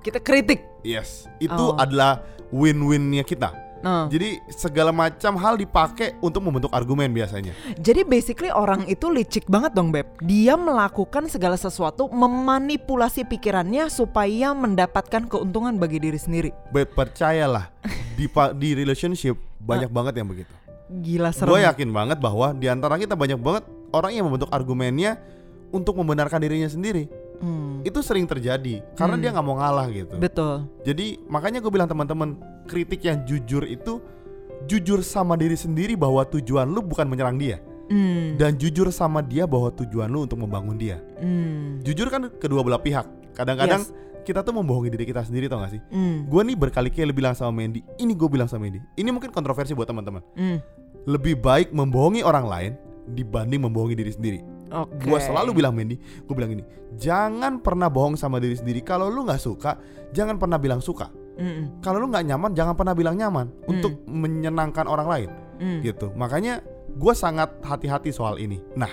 Kita 0.00 0.20
kritik. 0.20 0.60
yes, 0.80 1.28
itu 1.36 1.52
Oh. 1.52 1.76
adalah 1.76 2.24
win-winnya 2.48 3.24
kita. 3.24 3.63
Nah, 3.84 4.08
Jadi 4.08 4.40
segala 4.48 4.96
macam 4.96 5.36
hal 5.36 5.60
dipakai 5.60 6.16
untuk 6.24 6.40
membentuk 6.40 6.72
argumen 6.72 7.12
biasanya. 7.12 7.52
jadi 7.76 8.00
basically 8.00 8.48
orang 8.48 8.88
itu 8.88 9.12
licik 9.12 9.44
banget 9.44 9.76
dong, 9.76 9.92
Beb. 9.92 10.08
Dia 10.24 10.56
melakukan 10.56 11.28
segala 11.28 11.60
sesuatu 11.60 12.08
memanipulasi 12.08 13.28
pikirannya 13.28 13.92
supaya 13.92 14.56
mendapatkan 14.56 15.28
keuntungan 15.28 15.76
bagi 15.76 16.00
diri 16.00 16.16
sendiri. 16.16 16.50
Bet 16.72 16.96
percayalah 16.96 17.68
di 18.16 18.24
di 18.56 18.68
relationship 18.72 19.36
banyak 19.60 19.92
banget 19.92 20.16
yang 20.16 20.32
begitu. 20.32 20.52
Gila 20.88 21.28
serem. 21.36 21.52
Gue 21.52 21.60
yakin 21.68 21.90
banget 21.92 22.18
bahwa 22.24 22.56
di 22.56 22.72
antara 22.72 22.96
kita 22.96 23.12
banyak 23.12 23.36
banget 23.36 23.68
orang 23.92 24.16
yang 24.16 24.24
membentuk 24.24 24.48
argumennya 24.48 25.20
untuk 25.74 25.98
membenarkan 26.00 26.40
dirinya 26.40 26.72
sendiri. 26.72 27.08
Hmm, 27.44 27.84
Itu 27.84 28.00
sering 28.00 28.24
terjadi 28.24 28.80
karena 28.94 29.14
Hmm. 29.14 29.22
dia 29.22 29.30
nggak 29.30 29.44
mau 29.44 29.56
ngalah 29.56 29.86
gitu. 29.90 30.16
betul. 30.16 30.64
Jadi 30.80 31.20
makanya 31.26 31.60
gue 31.60 31.68
bilang 31.68 31.84
teman-teman 31.84 32.40
kritik 32.64 33.04
yang 33.04 33.20
jujur 33.22 33.62
itu 33.62 34.00
jujur 34.64 35.04
sama 35.04 35.36
diri 35.36 35.54
sendiri 35.54 35.92
bahwa 35.92 36.24
tujuan 36.24 36.64
lu 36.64 36.80
bukan 36.80 37.04
menyerang 37.04 37.36
dia 37.36 37.60
Hmm, 37.84 38.40
dan 38.40 38.56
jujur 38.56 38.88
sama 38.88 39.20
dia 39.20 39.44
bahwa 39.44 39.68
tujuan 39.68 40.08
lu 40.08 40.24
untuk 40.24 40.40
membangun 40.40 40.72
dia. 40.74 41.04
hmm, 41.20 41.84
Jujur 41.84 42.08
kan 42.08 42.32
kedua 42.32 42.64
belah 42.64 42.80
pihak. 42.80 43.04
Kadang-kadang 43.36 43.84
Yes. 43.84 43.92
kita 44.24 44.40
tuh 44.40 44.56
membohongi 44.56 44.88
diri 44.88 45.04
kita 45.04 45.20
sendiri 45.20 45.52
tau 45.52 45.60
gak 45.60 45.68
sih? 45.70 45.82
hmm, 45.84 46.24
Gue 46.24 46.40
nih 46.42 46.56
berkali-kali 46.56 47.12
bilang 47.12 47.36
sama 47.36 47.52
Mandy, 47.52 47.84
ini 48.00 48.16
gue 48.16 48.24
bilang 48.24 48.48
sama 48.48 48.64
Mandy. 48.64 48.80
Ini 48.96 49.12
mungkin 49.12 49.28
kontroversi 49.28 49.76
buat 49.76 49.84
teman-teman. 49.84 50.24
hmm. 50.32 50.58
Lebih 51.04 51.36
baik 51.36 51.68
membohongi 51.70 52.24
orang 52.24 52.48
lain 52.48 52.72
dibanding 53.04 53.60
membohongi 53.60 53.92
diri 53.92 54.08
sendiri. 54.08 54.40
Oke. 54.74 55.06
Gue 55.06 55.18
selalu 55.22 55.50
bilang 55.54 55.70
Mandy, 55.70 55.96
gue 56.02 56.34
bilang 56.34 56.50
gini, 56.50 56.64
jangan 56.98 57.62
pernah 57.62 57.86
bohong 57.86 58.18
sama 58.18 58.42
diri 58.42 58.58
sendiri. 58.58 58.82
Kalau 58.82 59.06
lu 59.06 59.22
nggak 59.22 59.38
suka, 59.38 59.78
jangan 60.10 60.34
pernah 60.34 60.58
bilang 60.58 60.82
suka. 60.82 61.14
Hmm, 61.34 61.82
Kalau 61.82 61.98
lu 61.98 62.10
nggak 62.10 62.26
nyaman, 62.30 62.50
jangan 62.54 62.74
pernah 62.78 62.94
bilang 62.94 63.18
nyaman 63.18 63.50
untuk 63.66 64.02
menyenangkan 64.06 64.86
orang 64.86 65.08
lain, 65.10 65.28
hmm. 65.58 65.80
gitu. 65.82 66.10
Makanya 66.14 66.62
gue 66.94 67.14
sangat 67.14 67.54
hati-hati 67.62 68.14
soal 68.14 68.38
ini. 68.38 68.62
Nah, 68.78 68.90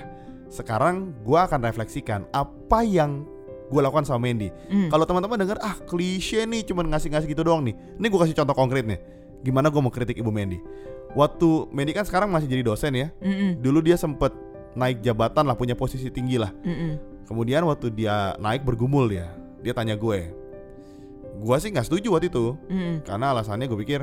sekarang 0.50 1.14
gue 1.22 1.38
akan 1.38 1.62
refleksikan 1.62 2.26
apa 2.34 2.82
yang 2.82 3.26
gue 3.72 3.80
lakukan 3.80 4.04
sama 4.04 4.28
Mandy. 4.28 4.52
Hmm. 4.68 4.90
Kalau 4.92 5.06
teman-teman 5.08 5.38
dengar 5.40 5.58
ah 5.64 5.78
klise 5.88 6.44
nih 6.44 6.68
cuman 6.68 6.92
ngasih-ngasih 6.92 7.30
gitu 7.30 7.46
doang 7.46 7.64
nih. 7.64 7.78
Ini 7.98 8.06
gue 8.10 8.20
kasih 8.20 8.36
contoh 8.36 8.58
konkret 8.58 8.84
nih. 8.84 9.00
Gimana 9.42 9.72
gue 9.72 9.82
mau 9.82 9.90
kritik 9.94 10.20
Ibu 10.20 10.30
Mandy. 10.30 10.60
Waktu 11.16 11.72
Mandy 11.72 11.92
kan 11.96 12.04
sekarang 12.04 12.30
masih 12.30 12.52
jadi 12.52 12.64
dosen 12.68 12.92
ya. 12.94 13.08
Mm-mm, 13.24 13.64
Dulu 13.64 13.80
dia 13.80 13.96
sempet 13.96 14.36
naik 14.78 15.04
jabatan 15.04 15.44
lah 15.48 15.56
punya 15.58 15.76
posisi 15.76 16.08
tinggi 16.08 16.40
lah. 16.40 16.52
mm-mm. 16.64 17.26
Kemudian 17.28 17.64
waktu 17.64 17.92
dia 17.96 18.36
naik 18.40 18.68
bergumul 18.68 19.08
dia. 19.08 19.32
Dia 19.64 19.72
tanya 19.72 19.96
gue. 19.96 20.36
Gue 21.40 21.56
sih 21.64 21.72
nggak 21.72 21.88
setuju 21.88 22.12
waktu 22.12 22.28
itu. 22.28 22.56
Mm-mm. 22.68 23.08
Karena 23.08 23.32
alasannya 23.32 23.68
gue 23.72 23.80
pikir 23.84 24.02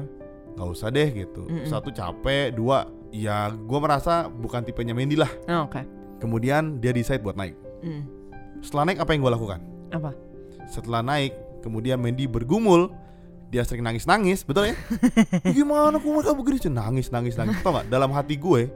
nggak 0.57 0.69
usah 0.69 0.89
deh 0.89 1.09
gitu. 1.13 1.45
Mm-mm. 1.45 1.69
Satu 1.69 1.93
capek, 1.93 2.57
dua 2.57 2.89
ya 3.13 3.53
gue 3.53 3.79
merasa 3.81 4.29
bukan 4.33 4.65
tipenya 4.65 4.97
Mandy 4.97 5.17
lah. 5.17 5.31
Oh, 5.49 5.69
Oke. 5.69 5.85
Kemudian 6.19 6.81
dia 6.81 6.91
decide 6.93 7.21
buat 7.21 7.37
naik. 7.37 7.55
Mm. 7.85 8.03
Setelah 8.65 8.91
naik 8.91 8.99
apa 9.05 9.11
yang 9.13 9.21
gue 9.23 9.33
lakukan? 9.33 9.61
Apa? 9.93 10.11
setelah 10.69 11.01
naik 11.01 11.33
kemudian 11.65 11.97
Mandy 11.97 12.29
bergumul 12.29 12.93
dia 13.49 13.65
sering 13.65 13.81
nangis-nangis 13.81 14.45
betul 14.45 14.69
ya 14.69 14.77
gimana 15.57 15.97
kok 15.97 16.05
mereka 16.05 16.37
begini 16.37 16.69
nangis 16.69 17.09
nangis 17.09 17.35
nangis 17.35 17.57
tau 17.65 17.73
gak 17.73 17.89
dalam 17.89 18.13
hati 18.13 18.37
gue 18.37 18.69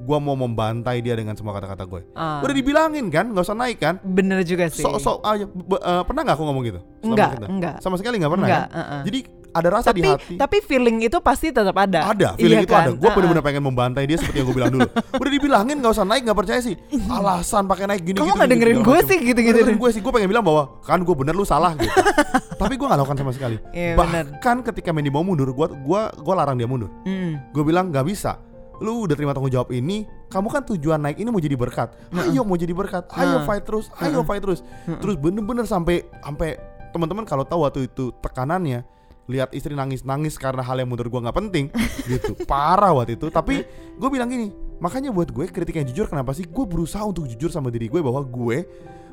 gue 0.00 0.18
mau 0.18 0.34
membantai 0.34 0.98
dia 0.98 1.12
dengan 1.12 1.32
semua 1.32 1.52
kata-kata 1.52 1.84
gue 1.84 2.00
Ah, 2.12 2.40
udah 2.40 2.52
dibilangin 2.52 3.06
kan 3.08 3.28
nggak 3.28 3.42
usah 3.42 3.54
naik 3.54 3.78
kan 3.78 4.00
bener 4.00 4.40
juga 4.42 4.66
sih. 4.66 4.80
sok-sok 4.80 5.20
aja 5.22 5.44
Be- 5.44 5.78
eh, 5.78 6.02
pernah 6.02 6.22
nggak 6.22 6.34
aku 6.34 6.44
ngomong 6.44 6.64
gitu 6.64 6.80
Enggak, 7.02 7.30
kita? 7.34 7.46
enggak. 7.46 7.74
sama 7.78 7.94
sekali 7.94 8.16
nggak 8.16 8.32
pernah 8.32 8.46
Enggak, 8.46 8.64
kan 8.66 8.78
uh-uh. 8.78 9.02
jadi 9.04 9.20
ada 9.50 9.66
rasa 9.68 9.90
di 9.90 9.98
tapi 9.98 10.10
hati 10.14 10.34
tapi 10.36 10.56
feeling 10.62 11.02
itu 11.02 11.18
pasti 11.18 11.50
tetap 11.50 11.74
ada. 11.74 12.06
ada 12.06 12.28
feeling 12.34 12.62
Iya 12.62 12.64
itu 12.64 12.72
ada 12.72 12.80
kan? 12.86 12.90
gue 12.92 13.02
Uh-uh. 13.02 13.14
bener-bener 13.14 13.42
pengen 13.42 13.62
membantai 13.62 14.04
dia 14.04 14.14
seperti 14.14 14.36
yang 14.36 14.46
gue 14.46 14.56
bilang 14.56 14.70
dulu 14.70 14.86
udah 14.88 15.30
dibilangin 15.30 15.76
nggak 15.76 15.92
usah 15.92 16.04
naik 16.04 16.22
nggak 16.22 16.38
percaya 16.38 16.60
sih 16.60 16.74
alasan 17.04 17.64
pakai 17.64 17.84
naik 17.86 18.02
gini 18.02 18.16
Kamu 18.16 18.24
gitu 18.24 18.36
nggak 18.36 18.46
gini, 18.46 18.54
dengerin 18.56 18.78
gue 18.80 18.98
sih 19.04 19.18
gitu-gitu. 19.20 19.56
Dengerin 19.58 19.76
gue 19.76 19.90
sih 19.90 20.00
gue 20.00 20.12
pengen 20.12 20.28
bilang 20.28 20.42
bahwa 20.42 20.62
kan 20.80 20.98
gue 20.98 21.14
bener 21.14 21.34
lu 21.34 21.42
salah 21.42 21.74
gitu 21.74 21.90
tapi 22.60 22.74
gue 22.74 22.86
nggak 22.86 23.00
lakukan 23.00 23.18
sama 23.18 23.32
sekali 23.32 23.56
Iya, 23.70 23.94
bener. 23.94 24.24
bahkan 24.30 24.56
ketika 24.62 24.90
Mandy 24.90 25.08
mau 25.08 25.20
mundur 25.20 25.50
gue 25.50 25.66
gua 25.78 26.14
gua 26.14 26.34
larang 26.36 26.54
dia 26.54 26.64
mundur 26.64 26.88
Mm. 27.02 27.50
gue 27.50 27.62
bilang 27.62 27.88
nggak 27.88 28.06
bisa 28.06 28.38
lu 28.80 29.04
udah 29.04 29.14
terima 29.14 29.36
tanggung 29.36 29.52
jawab 29.52 29.68
ini 29.70 30.08
kamu 30.32 30.48
kan 30.48 30.62
tujuan 30.64 30.98
naik 31.00 31.20
ini 31.20 31.28
mau 31.28 31.40
jadi 31.40 31.56
berkat. 31.56 31.92
Ayo 32.16 32.42
mau 32.42 32.56
jadi 32.56 32.72
berkat. 32.72 33.06
Ayo 33.12 33.44
fight 33.44 33.64
terus. 33.68 33.92
Ayo 34.00 34.24
fight 34.24 34.40
terus. 34.40 34.64
Terus 34.88 35.16
bener-bener 35.20 35.68
sampai 35.68 36.08
sampai 36.24 36.56
teman-teman 36.90 37.28
kalau 37.28 37.44
tahu 37.44 37.62
waktu 37.68 37.86
itu 37.86 38.10
tekanannya 38.24 38.82
lihat 39.30 39.54
istri 39.54 39.78
nangis-nangis 39.78 40.34
karena 40.34 40.58
hal 40.64 40.74
yang 40.82 40.90
menurut 40.90 41.06
gue 41.06 41.20
nggak 41.22 41.38
penting 41.38 41.70
gitu. 42.10 42.34
Parah 42.48 42.96
waktu 42.96 43.14
itu. 43.20 43.28
Tapi 43.28 43.62
gue 43.94 44.08
bilang 44.10 44.32
gini 44.32 44.50
makanya 44.80 45.12
buat 45.12 45.28
gue 45.28 45.44
kritik 45.52 45.76
yang 45.76 45.86
jujur 45.86 46.08
kenapa 46.08 46.32
sih? 46.32 46.48
Gue 46.48 46.64
berusaha 46.64 47.04
untuk 47.04 47.28
jujur 47.28 47.52
sama 47.52 47.68
diri 47.68 47.86
gue 47.86 48.00
bahwa 48.00 48.24
gue 48.24 48.64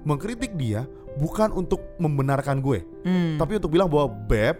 mengkritik 0.07 0.55
dia 0.55 0.88
bukan 1.17 1.51
untuk 1.51 1.81
membenarkan 1.97 2.62
gue. 2.62 2.86
Mm. 3.03 3.41
tapi 3.41 3.57
untuk 3.57 3.74
bilang 3.74 3.89
bahwa 3.89 4.07
beb 4.07 4.55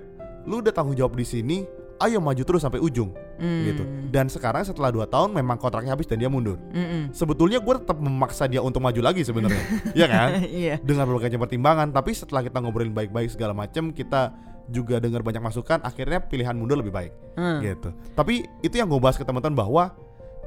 lu 0.47 0.63
udah 0.63 0.73
tanggung 0.73 0.95
jawab 0.97 1.13
di 1.13 1.27
sini 1.27 1.57
ayo 2.01 2.23
maju 2.23 2.39
terus 2.41 2.63
sampai 2.63 2.79
ujung 2.79 3.11
Mm. 3.38 3.63
gitu 3.70 3.84
dan 4.10 4.25
sekarang 4.27 4.65
setelah 4.65 4.89
2 4.89 5.08
tahun 5.08 5.29
memang 5.34 5.58
kontraknya 5.62 5.94
habis 5.94 6.10
dan 6.10 6.17
dia 6.17 6.29
mundur 6.29 6.58
Mm-mm. 6.74 7.13
sebetulnya 7.13 7.62
gue 7.62 7.74
tetap 7.79 7.98
memaksa 8.01 8.50
dia 8.50 8.60
untuk 8.60 8.82
maju 8.82 9.01
lagi 9.01 9.22
sebenarnya 9.22 9.63
ya 10.00 10.06
kan 10.10 10.41
Iya. 10.44 10.82
dengan 10.82 11.06
berbagai 11.06 11.38
macam 11.38 11.41
pertimbangan 11.48 11.88
tapi 11.94 12.12
setelah 12.17 12.41
kita 12.41 12.58
ngobrolin 12.60 12.94
baik-baik 12.94 13.29
segala 13.29 13.53
macam 13.53 13.94
kita 13.94 14.34
juga 14.67 15.00
dengar 15.00 15.24
banyak 15.24 15.39
masukan, 15.39 15.79
akhirnya 15.79 16.20
pilihan 16.20 16.51
mundur 16.51 16.75
lebih 16.75 16.91
baik. 16.91 17.15
Hmm. 17.39 17.63
Gitu. 17.63 17.89
Tapi 18.12 18.44
itu 18.60 18.75
yang 18.75 18.91
gue 18.91 19.00
bahas 19.00 19.15
ke 19.15 19.24
teman-teman 19.24 19.56
bahwa 19.56 19.96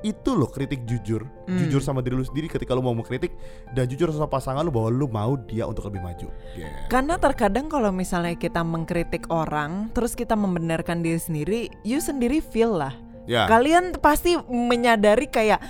itu 0.00 0.30
loh 0.33 0.49
kritik 0.49 0.87
jujur, 0.88 1.26
Hmm. 1.45 1.59
jujur 1.61 1.85
sama 1.85 2.00
diri 2.00 2.16
lu 2.16 2.25
sendiri 2.25 2.49
ketika 2.49 2.73
lu 2.73 2.80
mau 2.80 2.97
mengkritik 2.97 3.35
dan 3.76 3.85
jujur 3.90 4.09
sama 4.14 4.30
pasangan 4.30 4.64
lu 4.64 4.73
bahwa 4.73 4.88
lu 4.88 5.07
mau 5.11 5.37
dia 5.37 5.66
untuk 5.69 5.90
lebih 5.90 6.00
maju. 6.00 6.28
Gitu. 6.57 6.78
Karena 6.88 7.21
terkadang 7.21 7.69
kalau 7.69 7.92
misalnya 7.92 8.38
kita 8.38 8.64
mengkritik 8.64 9.28
orang, 9.28 9.92
terus 9.92 10.16
kita 10.16 10.38
membenarkan 10.38 11.04
diri 11.04 11.21
sendiri, 11.21 11.61
you 11.85 12.00
sendiri 12.00 12.40
feel 12.40 12.73
lah. 12.73 13.09
Ya. 13.28 13.44
Kalian 13.46 13.96
pasti 14.00 14.36
menyadari 14.48 15.28
kayak 15.28 15.60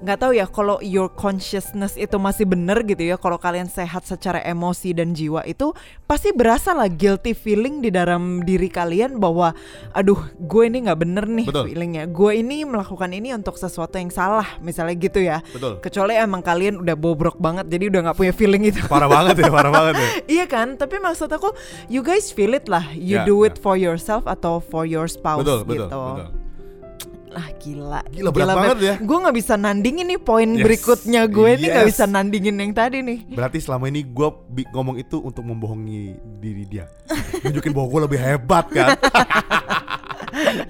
nggak 0.00 0.16
tahu 0.16 0.32
ya 0.32 0.48
kalau 0.48 0.80
your 0.80 1.12
consciousness 1.12 1.92
itu 1.92 2.16
masih 2.16 2.48
bener 2.48 2.80
gitu 2.88 3.04
ya. 3.04 3.20
Kalau 3.20 3.36
kalian 3.36 3.68
sehat 3.68 4.08
secara 4.08 4.40
emosi 4.40 4.96
dan 4.96 5.12
jiwa 5.12 5.44
itu 5.44 5.76
pasti 6.08 6.32
berasa 6.32 6.72
lah 6.72 6.88
guilty 6.88 7.36
feeling 7.36 7.84
di 7.84 7.92
dalam 7.92 8.40
diri 8.40 8.72
kalian 8.72 9.20
bahwa 9.20 9.52
aduh 9.92 10.16
gue 10.40 10.62
ini 10.72 10.88
nggak 10.88 11.00
bener 11.04 11.24
nih 11.28 11.46
Betul. 11.52 11.64
feelingnya. 11.68 12.04
Gue 12.08 12.40
ini 12.40 12.64
melakukan 12.64 13.12
ini 13.12 13.36
untuk 13.36 13.60
sesuatu 13.60 14.00
yang 14.00 14.08
salah 14.08 14.56
misalnya 14.64 14.96
gitu 14.96 15.20
ya. 15.20 15.44
Betul. 15.52 15.84
Kecuali 15.84 16.16
emang 16.16 16.40
kalian 16.40 16.80
udah 16.80 16.96
bobrok 16.96 17.36
banget 17.36 17.68
jadi 17.68 17.92
udah 17.92 18.00
nggak 18.08 18.16
punya 18.16 18.32
feeling 18.32 18.72
itu. 18.72 18.80
Parah 18.88 19.10
banget 19.12 19.36
ya, 19.44 19.52
parah 19.52 19.68
banget 19.68 19.94
ya. 20.00 20.08
Iya 20.40 20.44
kan, 20.48 20.78
tapi 20.78 20.96
maksud 21.02 21.28
aku, 21.28 21.52
you 21.92 22.00
guys 22.00 22.32
feel 22.32 22.56
it 22.56 22.70
lah. 22.70 22.88
You 22.96 23.20
Ya, 23.20 23.26
do 23.26 23.42
it 23.44 23.58
for 23.58 23.74
yourself 23.76 24.24
atau 24.24 24.62
for 24.62 24.86
your 24.86 25.10
spouse 25.10 25.42
Betul, 25.44 25.66
betul, 25.66 25.90
gitu. 25.90 25.98
betul. 26.16 26.28
Lah 27.30 27.46
gila. 27.56 28.02
Gila, 28.10 28.30
berat 28.34 28.48
banget 28.50 28.78
ya. 28.82 28.94
Gue 28.98 29.16
nggak 29.22 29.36
bisa 29.38 29.54
nandingin 29.54 30.06
nih 30.06 30.18
poin 30.18 30.50
Yes. 30.50 30.66
berikutnya 30.66 31.22
gue 31.30 31.50
nih 31.56 31.68
nggak 31.70 31.86
Yes. 31.86 31.90
bisa 31.94 32.04
nandingin 32.04 32.58
yang 32.58 32.72
tadi 32.74 32.98
nih. 33.00 33.18
Berarti 33.30 33.62
selama 33.62 33.86
ini 33.86 34.02
gue 34.02 34.28
ngomong 34.68 34.98
itu 34.98 35.22
untuk 35.22 35.46
membohongi 35.46 36.10
diri 36.42 36.66
dia, 36.66 36.90
nunjukin 37.40 37.70
bahwa 37.70 37.86
gue 37.86 38.00
lebih 38.10 38.18
hebat 38.18 38.66
kan? 38.68 38.98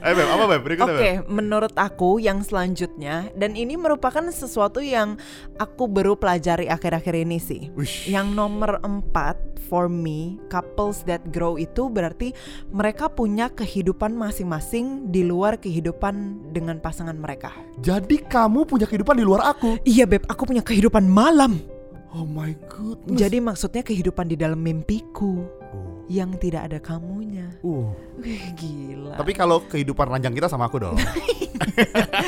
Eh 0.01 0.15
Beb, 0.17 0.29
apa 0.29 0.45
Beb? 0.47 0.61
Berikutnya 0.67 0.97
Oke, 0.97 1.11
Beb. 1.23 1.29
menurut 1.31 1.75
aku 1.77 2.19
yang 2.19 2.43
selanjutnya 2.43 3.31
dan 3.37 3.55
ini 3.55 3.77
merupakan 3.79 4.23
sesuatu 4.29 4.83
yang 4.83 5.17
aku 5.57 5.87
baru 5.87 6.17
pelajari 6.17 6.67
akhir-akhir 6.67 7.15
ini 7.15 7.39
sih. 7.39 7.63
Wish. 7.79 8.11
Yang 8.11 8.35
nomor 8.35 8.83
empat 8.83 9.39
for 9.71 9.87
me, 9.87 10.41
couples 10.51 11.07
that 11.07 11.23
grow 11.31 11.55
itu 11.55 11.87
berarti 11.87 12.35
mereka 12.75 13.07
punya 13.07 13.47
kehidupan 13.47 14.11
masing-masing 14.19 15.07
di 15.15 15.23
luar 15.23 15.57
kehidupan 15.63 16.51
dengan 16.51 16.83
pasangan 16.83 17.15
mereka. 17.15 17.55
Jadi 17.79 18.19
kamu 18.27 18.67
punya 18.67 18.91
kehidupan 18.91 19.15
di 19.15 19.25
luar 19.25 19.55
aku? 19.55 19.79
Iya 19.87 20.11
beb, 20.11 20.27
aku 20.27 20.51
punya 20.51 20.67
kehidupan 20.67 21.07
malam. 21.07 21.63
Oh 22.11 22.27
my 22.27 22.51
goodness. 22.67 23.15
Jadi 23.15 23.39
maksudnya 23.39 23.87
kehidupan 23.87 24.27
di 24.27 24.35
dalam 24.35 24.59
mimpiku 24.59 25.47
Oh. 25.71 25.90
Yang 26.11 26.35
tidak 26.43 26.67
ada 26.67 26.83
kamunya. 26.83 27.47
Uh. 27.63 27.95
Wih 28.19 28.51
gila. 28.59 29.15
Tapi 29.15 29.31
kalau 29.31 29.63
kehidupan 29.63 30.11
ranjang 30.11 30.35
kita 30.35 30.51
sama 30.51 30.67
aku 30.67 30.83
dong. 30.83 30.99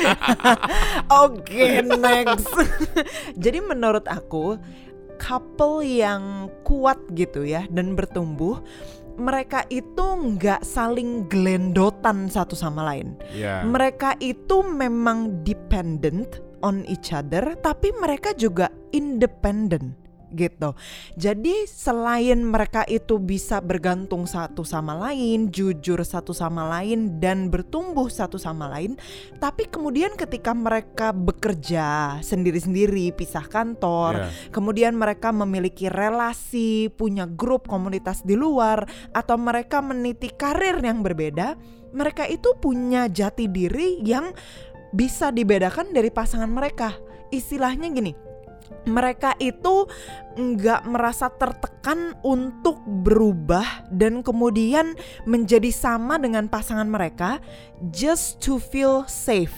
Oke 1.27 1.83
next. 1.83 2.47
Jadi 3.43 3.59
menurut 3.59 4.07
aku 4.07 4.55
couple 5.19 5.83
yang 5.83 6.47
kuat 6.63 6.95
gitu 7.11 7.43
ya 7.43 7.67
dan 7.67 7.99
bertumbuh 7.99 8.63
mereka 9.13 9.61
itu 9.69 10.01
nggak 10.01 10.65
saling 10.65 11.27
gelendotan 11.27 12.31
satu 12.31 12.55
sama 12.55 12.87
lain. 12.87 13.19
Iya. 13.35 13.67
Mereka 13.67 14.17
itu 14.23 14.63
memang 14.65 15.43
dependent 15.45 16.41
on 16.65 16.81
each 16.89 17.13
other, 17.13 17.53
tapi 17.61 17.93
mereka 17.93 18.33
juga 18.33 18.73
independent 18.89 20.02
gitu. 20.33 20.73
Jadi 21.15 21.69
selain 21.69 22.41
mereka 22.41 22.83
itu 22.89 23.21
bisa 23.21 23.61
bergantung 23.61 24.25
satu 24.25 24.65
sama 24.65 24.97
lain, 24.97 25.53
jujur 25.53 26.01
satu 26.01 26.33
sama 26.33 26.67
lain 26.79 27.21
dan 27.21 27.47
bertumbuh 27.53 28.09
satu 28.09 28.41
sama 28.41 28.67
lain, 28.73 28.97
tapi 29.37 29.69
kemudian 29.69 30.17
ketika 30.17 30.51
mereka 30.51 31.13
bekerja 31.13 32.17
sendiri-sendiri, 32.19 33.13
pisah 33.13 33.45
kantor, 33.45 34.25
Iya. 34.27 34.49
kemudian 34.51 34.93
mereka 34.97 35.29
memiliki 35.29 35.87
relasi, 35.87 36.89
punya 36.93 37.29
grup 37.29 37.69
komunitas 37.69 38.25
di 38.25 38.33
luar, 38.33 38.85
atau 39.13 39.37
mereka 39.37 39.79
meniti 39.79 40.33
karir 40.33 40.81
yang 40.81 41.05
berbeda, 41.05 41.55
mereka 41.93 42.25
itu 42.25 42.57
punya 42.57 43.05
jati 43.05 43.45
diri 43.45 44.01
yang 44.01 44.33
bisa 44.93 45.33
dibedakan 45.33 45.93
dari 45.93 46.09
pasangan 46.13 46.49
mereka. 46.49 46.93
Istilahnya 47.33 47.89
gini, 47.89 48.13
mereka 48.83 49.35
itu 49.39 49.87
nggak 50.33 50.89
merasa 50.89 51.29
tertekan 51.29 52.17
untuk 52.25 52.81
berubah 53.05 53.85
dan 53.93 54.25
kemudian 54.25 54.97
menjadi 55.29 55.69
sama 55.69 56.17
dengan 56.17 56.49
pasangan 56.49 56.89
mereka 56.89 57.37
just 57.93 58.41
to 58.41 58.57
feel 58.57 59.05
safe, 59.05 59.53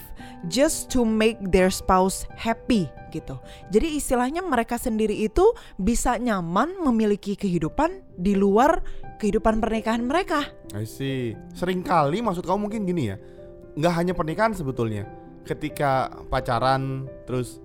just 0.51 0.91
to 0.91 1.07
make 1.07 1.39
their 1.49 1.71
spouse 1.71 2.27
happy 2.35 2.91
gitu. 3.15 3.39
Jadi 3.71 3.95
istilahnya 3.95 4.43
mereka 4.43 4.75
sendiri 4.75 5.15
itu 5.15 5.55
bisa 5.79 6.19
nyaman 6.19 6.75
memiliki 6.83 7.39
kehidupan 7.39 8.03
di 8.19 8.35
luar 8.35 8.83
kehidupan 9.15 9.63
pernikahan 9.63 10.03
mereka. 10.03 10.43
I 10.75 10.83
see. 10.83 11.39
Seringkali 11.55 12.19
maksud 12.19 12.43
kamu 12.43 12.67
mungkin 12.67 12.83
gini 12.83 13.15
ya. 13.15 13.17
Nggak 13.79 13.93
hanya 13.95 14.13
pernikahan 14.13 14.51
sebetulnya. 14.51 15.07
Ketika 15.47 16.11
pacaran 16.27 17.07
terus 17.23 17.63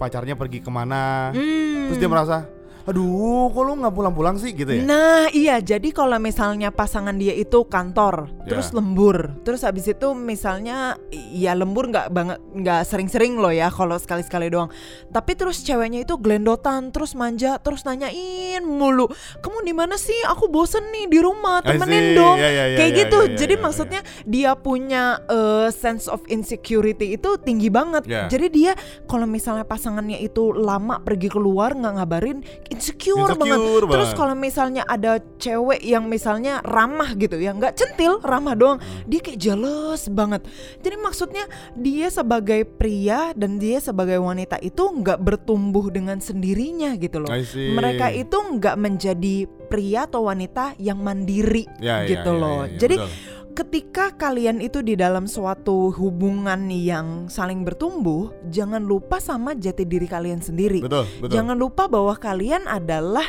pacarnya 0.00 0.32
pergi 0.32 0.64
ke 0.64 0.70
mana, 0.72 1.28
Hmm. 1.36 1.92
terus 1.92 2.00
dia 2.00 2.08
merasa, 2.08 2.48
aduh, 2.88 3.50
kok 3.52 3.62
lu 3.64 3.72
nggak 3.80 3.94
pulang-pulang 3.94 4.36
sih? 4.40 4.52
Gitu 4.52 4.80
ya? 4.80 4.82
Nah 4.84 5.28
iya. 5.32 5.58
Jadi 5.60 5.92
kalau 5.92 6.16
misalnya 6.16 6.72
pasangan 6.72 7.14
dia 7.16 7.34
itu 7.36 7.64
kantor 7.68 8.32
Ya. 8.40 8.56
terus 8.56 8.72
lembur 8.72 9.36
terus 9.44 9.62
habis 9.62 9.86
itu 9.86 10.16
misalnya 10.16 10.96
ya 11.12 11.52
lembur 11.54 11.92
nggak 11.92 12.08
banget 12.10 12.38
nggak 12.56 12.82
sering-sering 12.88 13.36
loh 13.38 13.52
ya 13.52 13.68
kalau 13.70 13.94
sekali-sekali 14.00 14.50
doang. 14.50 14.72
Tapi 15.12 15.32
terus 15.36 15.62
ceweknya 15.62 16.02
itu 16.02 16.16
gelendotan 16.18 16.90
terus 16.90 17.14
manja 17.14 17.60
terus 17.60 17.84
nanyain 17.84 18.64
mulu 18.64 19.06
kamu 19.44 19.64
di 19.64 19.74
mana 19.76 19.94
sih? 20.00 20.16
Aku 20.26 20.48
bosen 20.48 20.88
nih 20.90 21.06
di 21.06 21.18
rumah 21.20 21.62
temenin 21.62 22.16
dong. 22.16 22.36
Ya, 22.40 22.50
ya, 22.50 22.64
ya, 22.74 22.76
kayak 22.80 22.92
ya, 22.92 23.00
gitu. 23.04 23.18
ya, 23.22 23.28
ya, 23.28 23.36
jadi 23.36 23.54
ya, 23.54 23.60
maksudnya 23.62 24.00
dia 24.24 24.50
punya 24.56 25.02
eh, 25.28 25.68
sense 25.70 26.10
of 26.10 26.24
insecurity 26.26 27.14
itu 27.14 27.36
tinggi 27.40 27.68
banget. 27.70 28.02
Ya. 28.10 28.26
jadi 28.26 28.46
dia 28.50 28.72
kalau 29.06 29.28
misalnya 29.28 29.62
pasangannya 29.62 30.18
itu 30.18 30.50
lama 30.50 30.98
pergi 31.04 31.30
keluar 31.30 31.76
nggak 31.76 31.94
ngabarin 32.00 32.38
insecure, 32.80 33.36
banget 33.36 33.60
Insecure 33.60 33.84
Terus 33.86 34.08
banget. 34.08 34.16
kalau 34.16 34.34
misalnya 34.34 34.82
ada 34.84 35.12
cewek 35.36 35.80
yang 35.80 36.04
misalnya 36.06 36.58
ramah 36.60 37.12
gitu 37.12 37.36
ya, 37.36 37.52
nggak 37.52 37.76
centil, 37.76 38.18
ramah 38.20 38.56
doang, 38.56 38.78
Hmm. 38.80 39.04
dia 39.04 39.20
kayak 39.20 39.36
jealous 39.36 40.08
banget. 40.08 40.42
Jadi 40.80 40.96
maksudnya 40.96 41.44
dia 41.74 42.08
sebagai 42.08 42.64
pria 42.64 43.36
dan 43.36 43.56
dia 43.56 43.78
sebagai 43.78 44.16
wanita 44.16 44.56
itu 44.58 44.80
nggak 44.80 45.20
bertumbuh 45.20 45.92
dengan 45.92 46.18
sendirinya 46.18 46.96
gitu 46.96 47.20
loh. 47.20 47.30
Mereka 47.52 48.10
itu 48.10 48.36
nggak 48.36 48.76
menjadi 48.76 49.36
pria 49.68 50.02
atau 50.02 50.26
wanita 50.26 50.74
yang 50.76 50.98
mandiri 50.98 51.62
Ya, 51.78 52.02
ya, 52.02 52.10
gitu 52.10 52.32
ya, 52.32 52.40
loh. 52.40 52.60
ya, 52.64 52.74
ya, 52.74 52.78
Jadi 52.80 52.96
betul. 52.96 53.10
Ketika 53.54 54.14
kalian 54.14 54.58
itu 54.62 54.80
di 54.80 54.94
dalam 54.96 55.28
suatu 55.28 55.92
hubungan 55.94 56.70
yang 56.70 57.26
saling 57.30 57.62
bertumbuh, 57.62 58.30
jangan 58.48 58.82
lupa 58.82 59.18
sama 59.20 59.54
jati 59.54 59.86
diri 59.86 60.06
kalian 60.06 60.40
sendiri. 60.42 60.80
betul, 60.82 61.06
betul. 61.20 61.34
Jangan 61.34 61.56
lupa 61.58 61.86
bahwa 61.86 62.14
kalian 62.16 62.66
adalah 62.66 63.26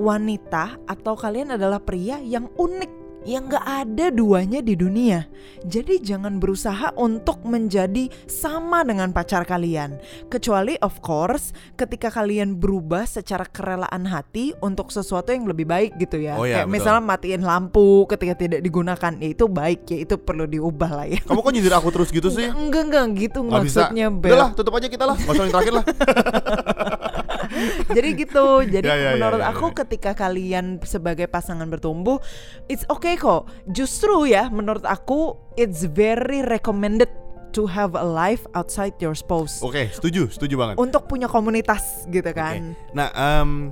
wanita 0.00 0.80
atau 0.88 1.14
kalian 1.14 1.54
adalah 1.54 1.78
pria 1.78 2.18
yang 2.22 2.48
unik 2.56 3.01
yang 3.22 3.46
gak 3.46 3.62
ada 3.62 4.10
duanya 4.10 4.58
di 4.60 4.74
dunia. 4.74 5.26
Jadi 5.62 6.02
jangan 6.02 6.42
berusaha 6.42 6.90
untuk 6.98 7.42
menjadi 7.46 8.10
sama 8.26 8.82
dengan 8.82 9.14
pacar 9.14 9.46
kalian. 9.46 9.98
Kecuali 10.26 10.74
of 10.82 10.98
course 11.00 11.54
ketika 11.78 12.10
kalian 12.10 12.58
berubah 12.58 13.06
secara 13.06 13.46
kerelaan 13.46 14.06
hati 14.10 14.54
untuk 14.58 14.90
sesuatu 14.90 15.30
yang 15.30 15.46
lebih 15.46 15.66
baik 15.66 15.94
gitu 16.02 16.18
ya. 16.18 16.34
Oh 16.34 16.42
ya, 16.46 16.62
Kayak 16.62 16.66
betul. 16.66 16.74
misalnya 16.74 17.02
matiin 17.02 17.42
lampu 17.46 17.88
ketika 18.10 18.34
tidak 18.34 18.60
digunakan, 18.62 19.12
ya 19.22 19.28
itu 19.30 19.44
baik 19.46 19.80
ya, 19.86 19.98
itu 20.02 20.14
perlu 20.18 20.44
diubah 20.50 20.90
lah 20.90 21.06
ya. 21.06 21.20
Kamu 21.22 21.38
kok 21.40 21.52
nyindir 21.54 21.74
aku 21.78 21.88
terus 21.94 22.10
gitu 22.10 22.28
sih? 22.30 22.50
Enggak 22.50 22.90
enggak 22.90 23.06
gitu 23.30 23.38
bisa. 23.46 23.86
maksudnya 23.86 24.06
Bel. 24.10 24.34
Udah 24.34 24.38
lah, 24.38 24.50
tutup 24.54 24.74
aja 24.74 24.88
kita 24.90 25.04
lah. 25.06 25.16
Gak 25.16 25.30
usah 25.30 25.44
yang 25.46 25.52
terakhir 25.54 25.72
lah. 25.78 25.84
jadi 27.96 28.08
gitu 28.14 28.44
jadi 28.64 28.84
Ya, 28.84 28.94
ya, 28.94 29.02
ya, 29.04 29.10
menurut 29.14 29.40
ya, 29.40 29.48
aku 29.48 29.66
ya. 29.68 29.74
ketika 29.80 30.10
kalian 30.12 30.64
sebagai 30.82 31.26
pasangan 31.26 31.66
bertumbuh 31.66 32.18
it's 32.66 32.82
okay 32.86 33.14
kok 33.14 33.46
justru 33.66 34.24
ya 34.24 34.48
menurut 34.48 34.82
aku 34.82 35.34
it's 35.54 35.84
very 35.86 36.42
recommended 36.42 37.08
to 37.50 37.64
have 37.64 37.92
a 37.92 38.02
life 38.02 38.48
outside 38.52 38.96
your 38.96 39.12
spouse 39.12 39.60
Oke, 39.60 39.88
setuju, 39.90 40.28
setuju 40.28 40.54
banget. 40.56 40.74
untuk 40.76 41.04
punya 41.04 41.26
komunitas 41.26 42.04
gitu 42.06 42.28
kan 42.30 42.72
Nah, 42.90 43.12
em 43.12 43.70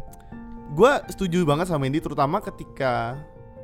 gue 0.70 0.92
setuju 1.08 1.42
banget 1.42 1.66
sama 1.66 1.82
Mendy 1.82 1.98
terutama 1.98 2.38
ketika 2.38 3.18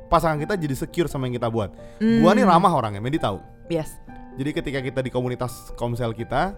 pasangan 0.07 0.35
kita 0.37 0.55
jadi 0.55 0.71
secure 0.73 1.05
sama 1.05 1.23
yang 1.23 1.35
kita 1.35 1.47
buat. 1.47 1.71
Gua 1.99 2.31
nih 2.31 2.43
ramah 2.43 2.71
orangnya, 2.71 2.99
Mendy 2.99 3.15
tahu. 3.15 3.39
yes 3.67 3.91
Jadi 4.35 4.51
ketika 4.53 4.79
kita 4.79 4.99
di 4.99 5.07
komunitas 5.07 5.51
komsel 5.73 6.11
kita, 6.11 6.55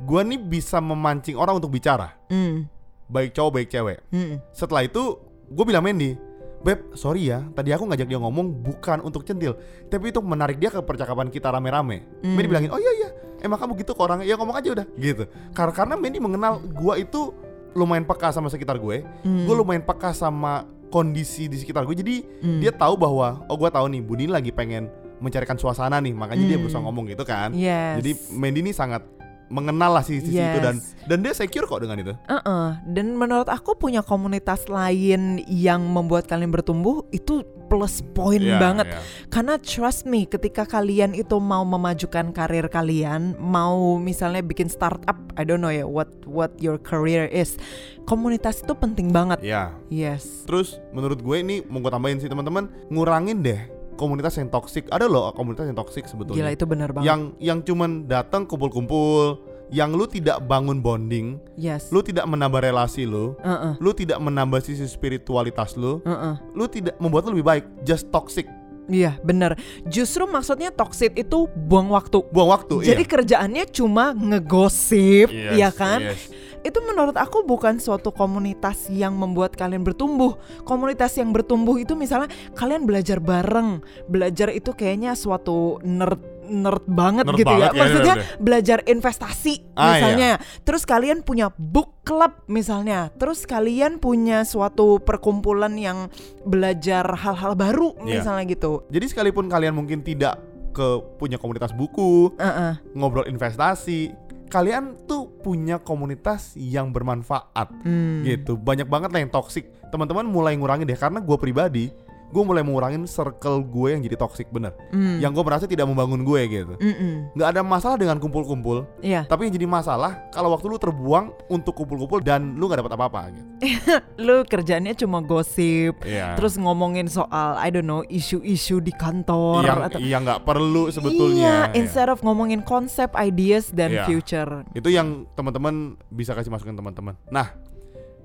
gua 0.00 0.20
nih 0.20 0.36
bisa 0.36 0.78
memancing 0.78 1.34
orang 1.34 1.56
untuk 1.56 1.70
bicara, 1.70 2.12
Hmm. 2.26 2.64
Baik 3.08 3.36
cowok 3.36 3.50
baik 3.60 3.68
cewek. 3.70 3.98
Hmm. 4.10 4.40
Setelah 4.50 4.84
itu, 4.86 5.18
gue 5.50 5.64
bilang 5.64 5.84
Mendy, 5.84 6.16
Beb, 6.64 6.96
sorry 6.96 7.28
ya, 7.28 7.44
tadi 7.52 7.76
aku 7.76 7.84
ngajak 7.84 8.08
dia 8.08 8.16
ngomong 8.16 8.64
bukan 8.64 9.04
untuk 9.04 9.20
centil, 9.28 9.52
tapi 9.92 10.08
untuk 10.08 10.24
menarik 10.24 10.56
dia 10.56 10.72
ke 10.72 10.80
percakapan 10.80 11.28
kita 11.28 11.52
rame-rame. 11.52 12.08
Hmm. 12.24 12.32
Mandy 12.32 12.48
bilangin, 12.48 12.72
oh 12.72 12.80
iya 12.80 12.92
iya, 13.04 13.08
emang 13.44 13.60
kamu 13.60 13.76
gitu 13.84 13.92
ke 13.92 14.00
orangnya, 14.00 14.24
ya 14.24 14.40
ngomong 14.40 14.56
aja 14.56 14.72
udah, 14.72 14.86
gitu. 14.96 15.28
Karena 15.52 15.72
karena 15.76 15.94
Mandy 16.00 16.18
mengenal 16.24 16.64
gua 16.72 16.96
itu 16.96 17.36
lumayan 17.76 18.08
peka 18.08 18.32
sama 18.32 18.48
sekitar 18.48 18.80
gue, 18.80 19.04
Hmm. 19.26 19.44
gue 19.44 19.54
lumayan 19.54 19.84
peka 19.84 20.16
sama 20.16 20.64
kondisi 20.88 21.52
di 21.52 21.60
sekitar 21.60 21.84
gue, 21.84 22.00
jadi 22.00 22.14
Hmm. 22.40 22.60
dia 22.64 22.72
tahu 22.72 22.96
bahwa, 22.96 23.44
oh 23.44 23.56
gua 23.60 23.68
tahu 23.68 23.84
nih, 23.92 24.00
Budi 24.00 24.24
lagi 24.24 24.48
pengen 24.48 24.88
mencarikan 25.20 25.60
suasana 25.60 26.00
nih, 26.00 26.16
makanya 26.16 26.48
dia 26.48 26.56
Hmm. 26.56 26.64
berusaha 26.64 26.80
ngomong 26.80 27.04
gitu 27.12 27.28
kan. 27.28 27.52
Yes. 27.52 28.00
Jadi 28.00 28.10
Mandy 28.40 28.64
ini 28.64 28.72
sangat 28.72 29.04
mengenal 29.48 30.00
lah 30.00 30.04
sisi 30.04 30.28
sisi 30.28 30.40
itu 30.40 30.60
dan 30.60 30.76
Yes. 30.80 30.96
dan 31.04 31.18
dia 31.20 31.32
secure 31.32 31.64
kok 31.64 31.84
dengan 31.84 32.00
itu. 32.00 32.12
Uh-uh. 32.26 32.80
Dan 32.88 33.14
menurut 33.14 33.46
aku 33.46 33.76
punya 33.76 34.00
komunitas 34.00 34.66
lain 34.66 35.44
yang 35.46 35.84
membuat 35.84 36.24
kalian 36.24 36.48
bertumbuh 36.48 37.04
itu 37.10 37.44
plus 37.64 38.04
point 38.12 38.44
Iya, 38.44 38.60
banget. 38.60 38.86
iya. 38.92 39.00
Karena 39.32 39.56
trust 39.56 40.04
me, 40.04 40.28
ketika 40.28 40.68
kalian 40.68 41.16
itu 41.16 41.40
mau 41.40 41.64
memajukan 41.64 42.28
karir 42.30 42.68
kalian, 42.68 43.34
mau 43.40 43.96
misalnya 43.96 44.44
bikin 44.44 44.68
startup, 44.68 45.16
I 45.36 45.48
don't 45.48 45.64
know 45.64 45.72
ya 45.72 45.88
what 45.88 46.12
what 46.28 46.52
your 46.60 46.76
career 46.76 47.24
is, 47.26 47.56
komunitas 48.04 48.60
itu 48.60 48.76
penting 48.76 49.10
banget. 49.10 49.40
Iya. 49.40 49.72
Yes. 49.88 50.44
Terus 50.44 50.76
menurut 50.92 51.24
gue 51.24 51.36
ini 51.40 51.64
mau 51.64 51.80
gue 51.80 51.88
tambahin 51.88 52.20
sih 52.20 52.28
teman-teman, 52.28 52.68
ngurangin 52.92 53.40
deh 53.40 53.60
komunitas 54.04 54.36
yang 54.36 54.52
toksik. 54.52 54.84
Ada 54.92 55.08
loh 55.08 55.32
komunitas 55.32 55.64
yang 55.64 55.74
toksik 55.74 56.04
sebetulnya. 56.04 56.44
Gila 56.44 56.50
itu 56.52 56.64
bener 56.68 56.92
banget. 56.92 57.08
yang 57.08 57.20
yang 57.40 57.58
cuman 57.64 58.04
datang 58.04 58.44
kumpul-kumpul, 58.44 59.40
yang 59.72 59.96
lu 59.96 60.04
tidak 60.04 60.44
bangun 60.44 60.84
bonding, 60.84 61.40
yes. 61.56 61.88
lu 61.88 62.04
tidak 62.04 62.28
menambah 62.28 62.60
relasi 62.60 63.08
lu, 63.08 63.32
Uh-uh. 63.40 63.80
lu 63.80 63.90
tidak 63.96 64.20
menambah 64.20 64.60
sisi 64.60 64.84
spiritualitas 64.84 65.74
lu, 65.74 66.04
Uh-uh. 66.04 66.36
lu 66.52 66.68
tidak 66.68 66.94
membuat 67.00 67.24
lu 67.26 67.40
lebih 67.40 67.46
baik, 67.48 67.64
just 67.82 68.12
toxic. 68.12 68.44
Iya 68.84 69.16
bener. 69.24 69.56
Justru 69.88 70.28
maksudnya 70.28 70.68
toxic 70.68 71.16
itu 71.16 71.48
buang 71.56 71.88
waktu. 71.88 72.20
Buang 72.28 72.52
waktu, 72.52 72.84
Jadi 72.84 73.08
iya. 73.08 73.12
kerjaannya 73.16 73.64
cuma 73.72 74.12
ngegosip, 74.12 75.32
Yes, 75.32 75.56
ya 75.56 75.70
kan? 75.72 76.04
yes. 76.04 76.28
Itu 76.64 76.80
menurut 76.80 77.12
aku 77.14 77.44
bukan 77.44 77.76
suatu 77.76 78.08
komunitas 78.08 78.88
yang 78.88 79.12
membuat 79.14 79.52
kalian 79.52 79.84
bertumbuh. 79.84 80.40
Komunitas 80.64 81.12
yang 81.20 81.28
bertumbuh 81.30 81.76
itu 81.76 81.92
misalnya 81.92 82.32
kalian 82.56 82.88
belajar 82.88 83.20
bareng. 83.20 83.84
Belajar 84.08 84.48
itu 84.48 84.72
kayaknya 84.72 85.12
suatu 85.12 85.76
nerd 85.84 86.18
nerd 86.44 86.84
banget 86.84 87.24
Nerd 87.24 87.40
gitu 87.40 87.48
ya. 87.48 87.56
banget 87.56 87.72
ya, 87.72 87.80
Maksudnya 87.80 88.14
udah, 88.20 88.36
belajar 88.36 88.78
investasi 88.84 89.54
Ah, 89.76 89.96
misalnya. 89.96 90.30
Terus 90.60 90.84
kalian 90.84 91.24
punya 91.24 91.48
book 91.56 92.04
club 92.04 92.32
misalnya. 92.48 93.08
Terus 93.16 93.44
kalian 93.44 93.96
punya 93.96 94.44
suatu 94.44 95.00
perkumpulan 95.00 95.72
yang 95.76 96.12
belajar 96.44 97.04
hal-hal 97.16 97.56
baru 97.56 97.96
Iya. 98.04 98.20
misalnya 98.20 98.44
gitu. 98.44 98.84
Jadi 98.92 99.04
sekalipun 99.08 99.48
kalian 99.48 99.72
mungkin 99.72 100.04
tidak 100.04 100.36
ke 100.76 100.84
punya 101.16 101.40
komunitas 101.40 101.72
buku, 101.72 102.36
Uh-uh. 102.36 102.76
ngobrol 102.92 103.24
investasi, 103.24 104.12
kalian 104.52 105.00
tuh 105.08 105.23
punya 105.44 105.76
komunitas 105.76 106.56
yang 106.56 106.88
bermanfaat. 106.88 107.68
Hmm. 107.84 108.24
gitu 108.24 108.56
banyak 108.56 108.88
banget 108.88 109.12
lah 109.12 109.20
yang 109.20 109.28
toxic 109.28 109.68
teman-teman 109.92 110.24
mulai 110.24 110.56
ngurangin 110.56 110.88
deh 110.88 110.96
karena 110.96 111.20
gue 111.20 111.36
pribadi 111.36 111.92
gue 112.34 112.42
mulai 112.42 112.60
mengurangin 112.60 113.06
circle 113.06 113.62
gue 113.62 113.88
yang 113.88 114.02
jadi 114.02 114.16
toxic 114.16 114.50
bener 114.50 114.74
Hmm. 114.90 115.22
yang 115.22 115.30
gue 115.30 115.40
merasa 115.40 115.64
tidak 115.64 115.86
membangun 115.86 116.20
gue 116.20 116.40
gitu 116.44 116.74
Mm-mm. 116.74 117.30
nggak 117.32 117.48
ada 117.48 117.62
masalah 117.62 117.94
dengan 117.94 118.18
kumpul-kumpul 118.18 118.82
Iya. 118.98 119.22
tapi 119.24 119.46
yang 119.46 119.54
jadi 119.54 119.66
masalah 119.66 120.26
kalau 120.28 120.50
waktu 120.50 120.66
lu 120.66 120.76
terbuang 120.76 121.30
untuk 121.46 121.74
kumpul-kumpul 121.74 122.18
dan 122.18 122.54
lu 122.54 122.66
nggak 122.66 122.82
dapat 122.82 122.92
apa-apa 122.92 123.20
gitu 123.30 123.46
lu 124.26 124.42
kerjanya 124.42 124.90
cuma 124.92 125.20
gosip 125.20 125.94
Iya. 126.02 126.34
terus 126.34 126.56
ngomongin 126.56 127.06
soal 127.06 127.54
I 127.56 127.70
don't 127.70 127.84
know 127.84 128.02
isu-isu 128.04 128.78
di 128.78 128.90
kantor 128.90 129.62
yang 129.62 129.78
atau 129.80 129.98
yang 130.00 130.22
nggak 130.22 130.42
perlu 130.42 130.90
sebetulnya 130.90 131.70
iya, 131.70 131.78
instead 131.78 132.08
of 132.08 132.18
ngomongin 132.20 132.60
konsep 132.60 133.14
ideas 133.14 133.70
dan 133.70 133.94
Iya. 133.94 134.04
future 134.04 134.66
itu 134.72 134.88
yang 134.88 135.30
teman-teman 135.32 135.94
bisa 136.08 136.32
kasih 136.32 136.50
masukan 136.50 136.74
teman-teman 136.74 137.14
nah 137.28 137.54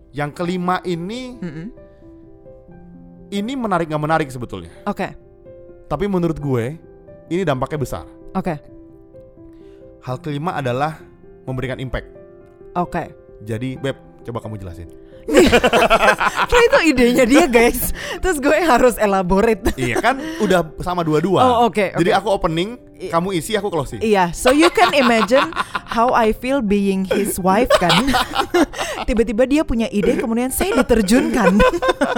yang 0.10 0.30
kelima 0.30 0.82
ini 0.84 1.38
Mm-mm. 1.38 1.68
Ini 3.30 3.54
menarik 3.54 3.90
nggak 3.90 4.04
menarik 4.04 4.28
sebetulnya. 4.30 4.74
Oke. 4.86 5.14
Tapi 5.90 6.06
menurut 6.06 6.38
gue 6.38 6.78
ini 7.30 7.42
dampaknya 7.46 7.80
besar. 7.82 8.06
Oke. 8.34 8.58
Hal 10.06 10.18
kelima 10.22 10.58
adalah 10.58 11.02
memberikan 11.46 11.78
impact. 11.82 12.10
Oke. 12.78 13.14
Jadi 13.46 13.78
Beb, 13.80 13.98
coba 14.26 14.38
kamu 14.44 14.62
jelasin. 14.62 14.90
Karena 16.50 16.64
itu 16.66 16.80
idenya 16.94 17.26
dia 17.26 17.46
guys. 17.46 17.94
Terus 18.18 18.42
gue 18.42 18.58
harus 18.66 18.98
elaborate. 18.98 19.74
Iya 19.78 20.02
kan 20.02 20.18
udah 20.42 20.74
sama 20.82 21.06
dua-dua. 21.06 21.40
Oh, 21.46 21.56
oke, 21.70 21.94
Jadi 21.94 22.10
oke. 22.10 22.18
aku 22.18 22.28
opening, 22.34 22.82
kamu 23.08 23.40
isi, 23.40 23.56
aku 23.56 23.72
closing. 23.72 24.04
Iya, 24.04 24.36
so 24.36 24.52
you 24.52 24.68
can 24.76 24.92
imagine 24.92 25.56
how 25.88 26.12
I 26.12 26.36
feel 26.36 26.60
being 26.60 27.08
his 27.08 27.40
wife 27.40 27.72
kan. 27.80 28.12
Tiba-tiba 29.08 29.48
dia 29.48 29.64
punya 29.64 29.88
ide, 29.88 30.20
kemudian 30.20 30.52
saya 30.52 30.76
diterjunkan. 30.84 31.56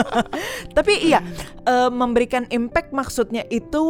Tapi 0.77 0.93
iya, 1.05 1.21
eh, 1.69 1.89
memberikan 1.93 2.49
impact 2.49 2.91
maksudnya 2.91 3.45
itu 3.53 3.83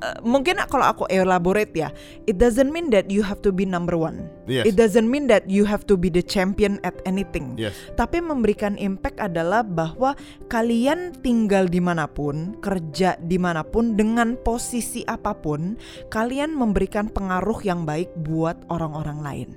eh, 0.00 0.18
mungkin 0.24 0.58
kalau 0.66 0.88
aku 0.88 1.04
elaborate 1.12 1.76
ya, 1.76 1.92
it 2.24 2.40
doesn't 2.40 2.72
mean 2.72 2.88
that 2.88 3.12
you 3.12 3.20
have 3.20 3.44
to 3.44 3.52
be 3.52 3.68
number 3.68 3.94
one. 3.94 4.32
Yes. 4.48 4.66
It 4.66 4.74
doesn't 4.74 5.06
mean 5.06 5.28
that 5.30 5.46
you 5.46 5.62
have 5.68 5.86
to 5.86 5.94
be 5.94 6.10
the 6.10 6.24
champion 6.24 6.82
at 6.82 6.96
anything. 7.06 7.54
Yes. 7.54 7.76
Tapi 7.94 8.18
memberikan 8.18 8.74
impact 8.80 9.22
adalah 9.22 9.62
bahwa 9.62 10.18
kalian 10.50 11.14
tinggal 11.22 11.70
di 11.70 11.78
mana 11.78 12.10
pun, 12.10 12.58
kerja 12.58 13.14
di 13.22 13.38
mana 13.38 13.62
pun, 13.62 13.94
dengan 13.94 14.34
posisi 14.40 15.06
apa 15.06 15.36
pun, 15.36 15.78
kalian 16.10 16.21
memberikan 16.30 17.10
pengaruh 17.10 17.58
yang 17.66 17.82
baik 17.82 18.12
buat 18.22 18.54
orang-orang 18.70 19.18
lain. 19.22 19.50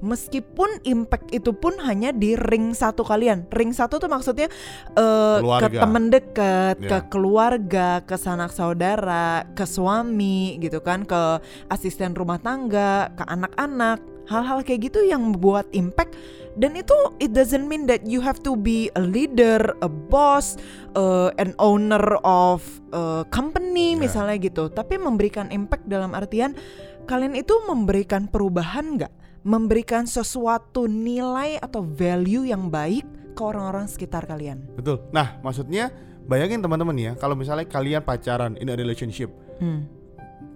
Meskipun 0.00 0.80
impact 0.88 1.28
itu 1.36 1.52
pun 1.52 1.76
hanya 1.84 2.08
di 2.08 2.32
ring 2.32 2.72
satu 2.72 3.04
kalian. 3.04 3.44
Ring 3.52 3.76
satu 3.76 4.00
tuh 4.00 4.08
maksudnya 4.08 4.48
eh, 4.96 5.36
ke 5.36 5.44
Keluarga. 5.44 5.80
teman 5.84 6.04
dekat, 6.08 6.76
ke 6.80 6.96
Ya. 6.96 7.04
keluarga, 7.04 8.00
ke 8.00 8.16
sanak 8.16 8.56
saudara, 8.56 9.44
ke 9.52 9.68
suami 9.68 10.56
gitu 10.64 10.80
kan, 10.80 11.04
ke 11.04 11.44
asisten 11.68 12.16
rumah 12.16 12.40
tangga, 12.40 13.12
ke 13.12 13.24
anak-anak. 13.28 14.00
Hal-hal 14.26 14.64
kayak 14.64 14.90
gitu 14.90 15.04
yang 15.04 15.22
membuat 15.22 15.68
impact 15.70 16.16
dan 16.56 16.72
itu 16.72 16.96
it 17.20 17.36
doesn't 17.36 17.68
mean 17.68 17.84
that 17.84 18.02
you 18.08 18.18
have 18.18 18.40
to 18.40 18.56
be 18.56 18.88
a 18.96 19.02
leader, 19.04 19.76
a 19.84 19.88
boss, 19.88 20.56
uh, 20.96 21.28
an 21.36 21.52
owner 21.60 22.00
of 22.24 22.64
a 22.90 23.28
company 23.28 23.92
Ya. 23.94 24.08
misalnya 24.08 24.36
gitu. 24.40 24.72
Tapi 24.72 24.96
memberikan 24.96 25.52
impact 25.52 25.84
dalam 25.84 26.16
artian 26.16 26.56
kalian 27.04 27.36
itu 27.36 27.52
memberikan 27.68 28.26
perubahan 28.26 28.96
nggak? 28.96 29.12
Memberikan 29.46 30.08
sesuatu 30.08 30.90
nilai 30.90 31.60
atau 31.60 31.84
value 31.84 32.48
yang 32.48 32.66
baik 32.66 33.06
ke 33.36 33.42
orang-orang 33.44 33.86
sekitar 33.86 34.26
kalian. 34.26 34.64
Betul. 34.74 35.06
Nah, 35.12 35.38
maksudnya 35.38 35.92
bayangin 36.26 36.64
teman-teman 36.64 36.96
ya, 36.96 37.12
kalau 37.14 37.38
misalnya 37.38 37.68
kalian 37.68 38.02
pacaran 38.02 38.56
in 38.58 38.72
a 38.72 38.74
relationship, 38.74 39.30
Hmm. 39.60 39.86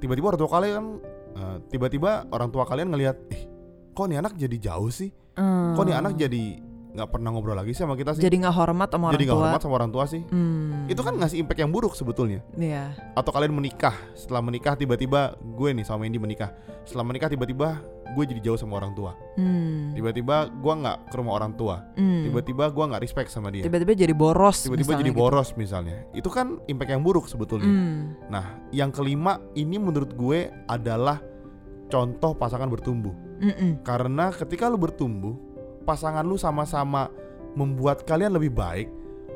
tiba-tiba 0.00 0.32
orang 0.32 0.40
tua 0.40 0.50
kalian 0.50 0.84
eh, 1.30 1.56
tiba-tiba 1.70 2.26
orang 2.34 2.50
tua 2.50 2.66
kalian 2.66 2.90
ngelihat, 2.90 3.14
"Ih, 3.30 3.46
kok 4.00 4.08
nih 4.08 4.18
anak 4.18 4.32
jadi 4.34 4.56
jauh 4.62 4.88
sih? 4.88 5.12
Kok 5.36 5.82
nih 5.82 5.94
anak 5.94 6.16
jadi 6.16 6.44
nggak 6.90 7.06
pernah 7.08 7.30
ngobrol 7.30 7.54
lagi 7.54 7.70
sih 7.70 7.80
sama 7.80 7.94
kita 7.94 8.12
sih?" 8.12 8.18
Hmm. 8.18 8.26
jadi 8.26 8.36
nggak 8.40 8.56
hormat 8.56 8.88
sama 8.88 9.04
orang 9.04 9.14
Jadi 9.14 9.24
nggak 9.24 9.36
tua. 9.36 9.44
hormat 9.46 9.60
sama 9.60 9.74
orang 9.76 9.90
tua 9.90 10.04
sih. 10.06 10.22
Hmm. 10.26 10.84
Itu 10.86 11.00
kan 11.00 11.14
ngasih 11.14 11.38
impact 11.38 11.60
yang 11.60 11.70
buruk 11.70 11.92
sebetulnya. 11.92 12.40
Iya. 12.52 12.96
atau 13.12 13.30
kalian 13.30 13.52
menikah 13.52 13.92
setelah 14.14 14.40
menikah 14.40 14.74
tiba-tiba 14.74 15.20
gue 15.36 15.68
nih 15.70 15.84
sama 15.84 16.02
Indi 16.02 16.16
menikah 16.16 16.50
setelah 16.82 17.04
menikah 17.04 17.28
tiba-tiba 17.28 17.76
gue 18.10 18.24
jadi 18.26 18.40
jauh 18.42 18.58
sama 18.58 18.74
orang 18.74 18.90
tua 18.90 19.12
Hmm. 19.36 19.92
tiba-tiba 19.92 20.50
gue 20.50 20.72
nggak 20.74 20.96
ke 21.06 21.14
rumah 21.14 21.36
orang 21.36 21.52
tua 21.52 21.84
Hmm. 21.94 22.24
tiba-tiba 22.24 22.64
gue 22.66 22.84
nggak 22.86 22.98
respect 22.98 23.28
sama 23.28 23.48
dia 23.48 23.62
Tiba-tiba 23.62 23.92
jadi 23.94 24.10
boros. 24.10 24.64
tiba-tiba 24.64 24.96
jadi 24.96 25.12
gitu. 25.12 25.20
boros 25.20 25.54
misalnya 25.54 26.08
itu 26.10 26.26
kan 26.26 26.58
impact 26.66 26.90
yang 26.90 27.04
buruk 27.04 27.28
sebetulnya 27.28 27.68
Hmm. 27.68 28.18
nah 28.26 28.44
yang 28.70 28.90
kelima 28.90 29.38
ini 29.52 29.76
menurut 29.76 30.10
gue 30.10 30.38
adalah 30.66 31.22
contoh 31.90 32.32
pasangan 32.38 32.70
bertumbuh 32.70 33.12
Mm-mm. 33.42 33.82
karena 33.82 34.30
ketika 34.30 34.70
lu 34.70 34.78
bertumbuh 34.78 35.34
pasangan 35.82 36.22
lu 36.22 36.38
sama-sama 36.38 37.10
membuat 37.58 38.06
kalian 38.06 38.32
lebih 38.38 38.54
baik 38.54 38.88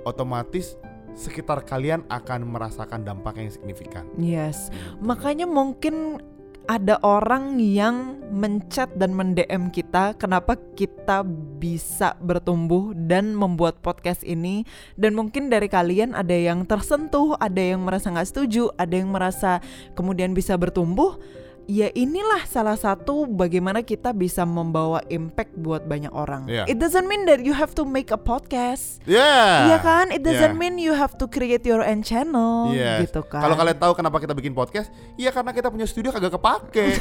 otomatis 0.07 0.79
sekitar 1.15 1.63
kalian 1.63 2.03
akan 2.11 2.47
merasakan 2.47 3.07
dampak 3.07 3.39
yang 3.39 3.51
signifikan 3.51 4.07
Yes. 4.19 4.71
Makanya 4.99 5.47
mungkin 5.47 6.19
ada 6.65 6.97
orang 7.05 7.61
yang 7.61 8.25
menchat 8.33 8.97
dan 8.97 9.13
mendm 9.13 9.69
kita 9.69 10.17
kenapa 10.17 10.57
kita 10.73 11.21
bisa 11.61 12.17
bertumbuh 12.25 12.97
dan 12.97 13.37
membuat 13.37 13.85
podcast 13.85 14.25
ini 14.25 14.65
dan 14.97 15.13
mungkin 15.13 15.53
dari 15.53 15.69
kalian 15.69 16.17
ada 16.17 16.33
yang 16.33 16.65
tersentuh, 16.65 17.37
ada 17.37 17.61
yang 17.61 17.85
merasa 17.85 18.09
nggak 18.09 18.29
setuju, 18.29 18.73
ada 18.81 18.97
yang 18.97 19.13
merasa 19.13 19.61
kemudian 19.93 20.33
bisa 20.33 20.57
bertumbuh. 20.57 21.21
Ya 21.65 21.89
inilah 21.91 22.45
salah 22.45 22.77
satu 22.77 23.25
bagaimana 23.25 23.81
kita 23.81 24.13
bisa 24.13 24.45
membawa 24.45 25.01
impact 25.09 25.57
buat 25.57 25.85
banyak 25.85 26.13
orang. 26.13 26.45
Iya. 26.45 26.69
It 26.69 26.77
doesn't 26.77 27.05
mean 27.05 27.25
that 27.25 27.41
you 27.41 27.53
have 27.53 27.73
to 27.73 27.83
make 27.83 28.09
a 28.09 28.21
podcast. 28.21 29.01
Yeah. 29.05 29.73
Iya 29.73 29.79
kan? 29.81 30.07
It 30.13 30.21
doesn't 30.21 30.55
Yeah. 30.55 30.61
mean 30.61 30.77
you 30.77 30.93
have 30.93 31.17
to 31.17 31.25
create 31.25 31.65
your 31.65 31.81
own 31.81 32.01
channel 32.01 32.71
Yes. 32.71 33.09
gitu 33.09 33.25
kan. 33.25 33.41
Kalau 33.41 33.57
kalian 33.57 33.79
tahu 33.79 33.93
kenapa 33.97 34.17
kita 34.19 34.33
bikin 34.33 34.53
podcast, 34.53 34.93
ya 35.17 35.29
karena 35.29 35.51
kita 35.51 35.69
punya 35.69 35.89
studio 35.89 36.13
kagak 36.13 36.37
kepake. 36.37 37.01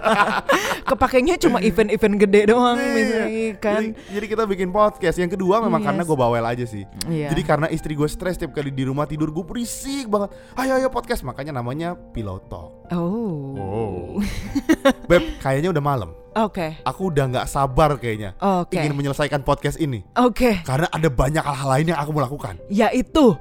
kepakainya 0.90 1.36
cuma 1.38 1.60
event-event 1.60 2.14
gede 2.18 2.40
doang 2.50 2.78
Iya. 2.78 2.94
misalnya 2.94 3.48
kan. 3.56 3.80
Jadi, 3.80 3.88
jadi 4.10 4.26
kita 4.26 4.42
bikin 4.46 4.68
podcast. 4.70 5.16
Yang 5.16 5.36
kedua 5.36 5.60
memang 5.60 5.80
Yes. 5.80 5.88
karena 5.92 6.02
gue 6.02 6.16
bawel 6.18 6.44
aja 6.44 6.64
sih. 6.64 6.84
Iya. 7.06 7.28
Jadi 7.32 7.42
karena 7.44 7.66
istri 7.68 7.92
gue 7.94 8.08
stres 8.08 8.36
tiap 8.36 8.52
kali 8.52 8.72
di 8.72 8.84
rumah 8.84 9.04
tidur 9.04 9.30
gue 9.30 9.44
berisik 9.44 10.08
banget. 10.08 10.32
Ayo 10.56 10.76
ayo 10.76 10.88
podcast 10.88 11.22
makanya 11.22 11.54
namanya 11.54 11.94
Piloto. 11.94 12.88
Oh. 12.90 13.49
Beb, 15.10 15.22
kayaknya 15.42 15.70
udah 15.72 15.84
malam. 15.84 16.10
Oke. 16.30 16.78
Aku 16.86 17.10
udah 17.10 17.26
nggak 17.26 17.46
sabar 17.50 17.98
kayaknya 17.98 18.38
Oke. 18.38 18.78
ingin 18.78 18.94
menyelesaikan 18.94 19.42
podcast 19.42 19.82
ini 19.82 20.06
Oke. 20.14 20.62
karena 20.62 20.86
ada 20.86 21.10
banyak 21.10 21.42
hal 21.42 21.66
lain 21.66 21.90
yang 21.90 21.98
aku 21.98 22.14
mau 22.14 22.22
lakukan. 22.22 22.54
Yaitu 22.70 23.34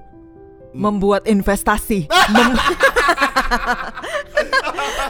membuat 0.73 1.29
investasi. 1.29 2.09
Mem- 2.33 2.57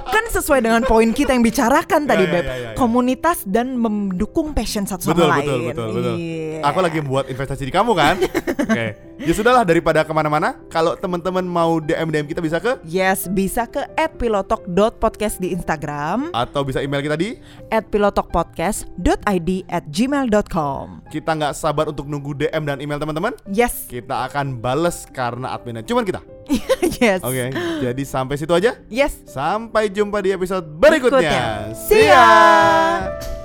kan 0.10 0.26
sesuai 0.28 0.60
dengan 0.60 0.82
poin 0.84 1.10
kita 1.10 1.32
yang 1.32 1.42
bicarakan 1.42 2.04
tadi, 2.04 2.24
Ya, 2.24 2.30
ya, 2.30 2.34
Beb. 2.34 2.44
ya, 2.44 2.50
ya, 2.50 2.62
ya. 2.62 2.72
Komunitas 2.74 3.46
dan 3.46 3.74
mendukung 3.74 4.52
passion 4.52 4.84
satu 4.84 5.10
betul, 5.10 5.26
sama 5.26 5.38
betul, 5.38 5.54
lain. 5.56 5.70
betul, 5.70 5.88
betul. 5.94 6.16
Iya. 6.18 6.60
Aku 6.66 6.80
lagi 6.80 6.98
membuat 7.00 7.26
investasi 7.28 7.64
di 7.64 7.72
kamu 7.72 7.92
kan? 7.94 8.16
Oke. 8.66 8.88
Ya 9.20 9.34
sudahlah 9.34 9.64
daripada 9.64 10.02
ke 10.02 10.12
mana-mana. 10.12 10.56
Kalau 10.68 10.96
teman-teman 10.96 11.44
mau 11.44 11.78
DM 11.78 12.08
DM 12.08 12.26
kita 12.26 12.40
bisa 12.40 12.58
ke 12.58 12.80
Yes, 12.84 13.28
bisa 13.28 13.64
ke 13.64 13.84
@pilotok.podcast 14.16 15.38
di 15.38 15.52
Instagram, 15.52 16.32
atau 16.32 16.64
bisa 16.64 16.80
email 16.80 17.00
kita 17.00 17.16
di. 17.16 17.36
@pilotokpodcast.id 17.70 19.50
at 19.68 19.84
gmail.com. 19.86 20.86
Kita 21.08 21.32
nggak 21.34 21.54
sabar 21.54 21.86
untuk 21.88 22.08
nunggu 22.08 22.32
DM 22.38 22.64
dan 22.64 22.80
email 22.80 22.98
teman-teman. 22.98 23.36
Yes, 23.46 23.86
Kita 23.86 24.24
akan 24.26 24.58
bales 24.58 25.04
karena 25.10 25.52
adminnya 25.52 25.84
cuman 25.84 26.04
kita. 26.04 26.24
yes, 27.02 27.22
Oke. 27.22 27.54
Jadi 27.82 28.04
sampai 28.04 28.36
situ 28.36 28.52
aja. 28.52 28.76
yes. 28.90 29.22
Sampai 29.30 29.88
jumpa 29.94 30.20
di 30.20 30.34
episode 30.34 30.66
berikutnya. 30.66 31.72
See 31.74 32.10
ya. 32.10 33.39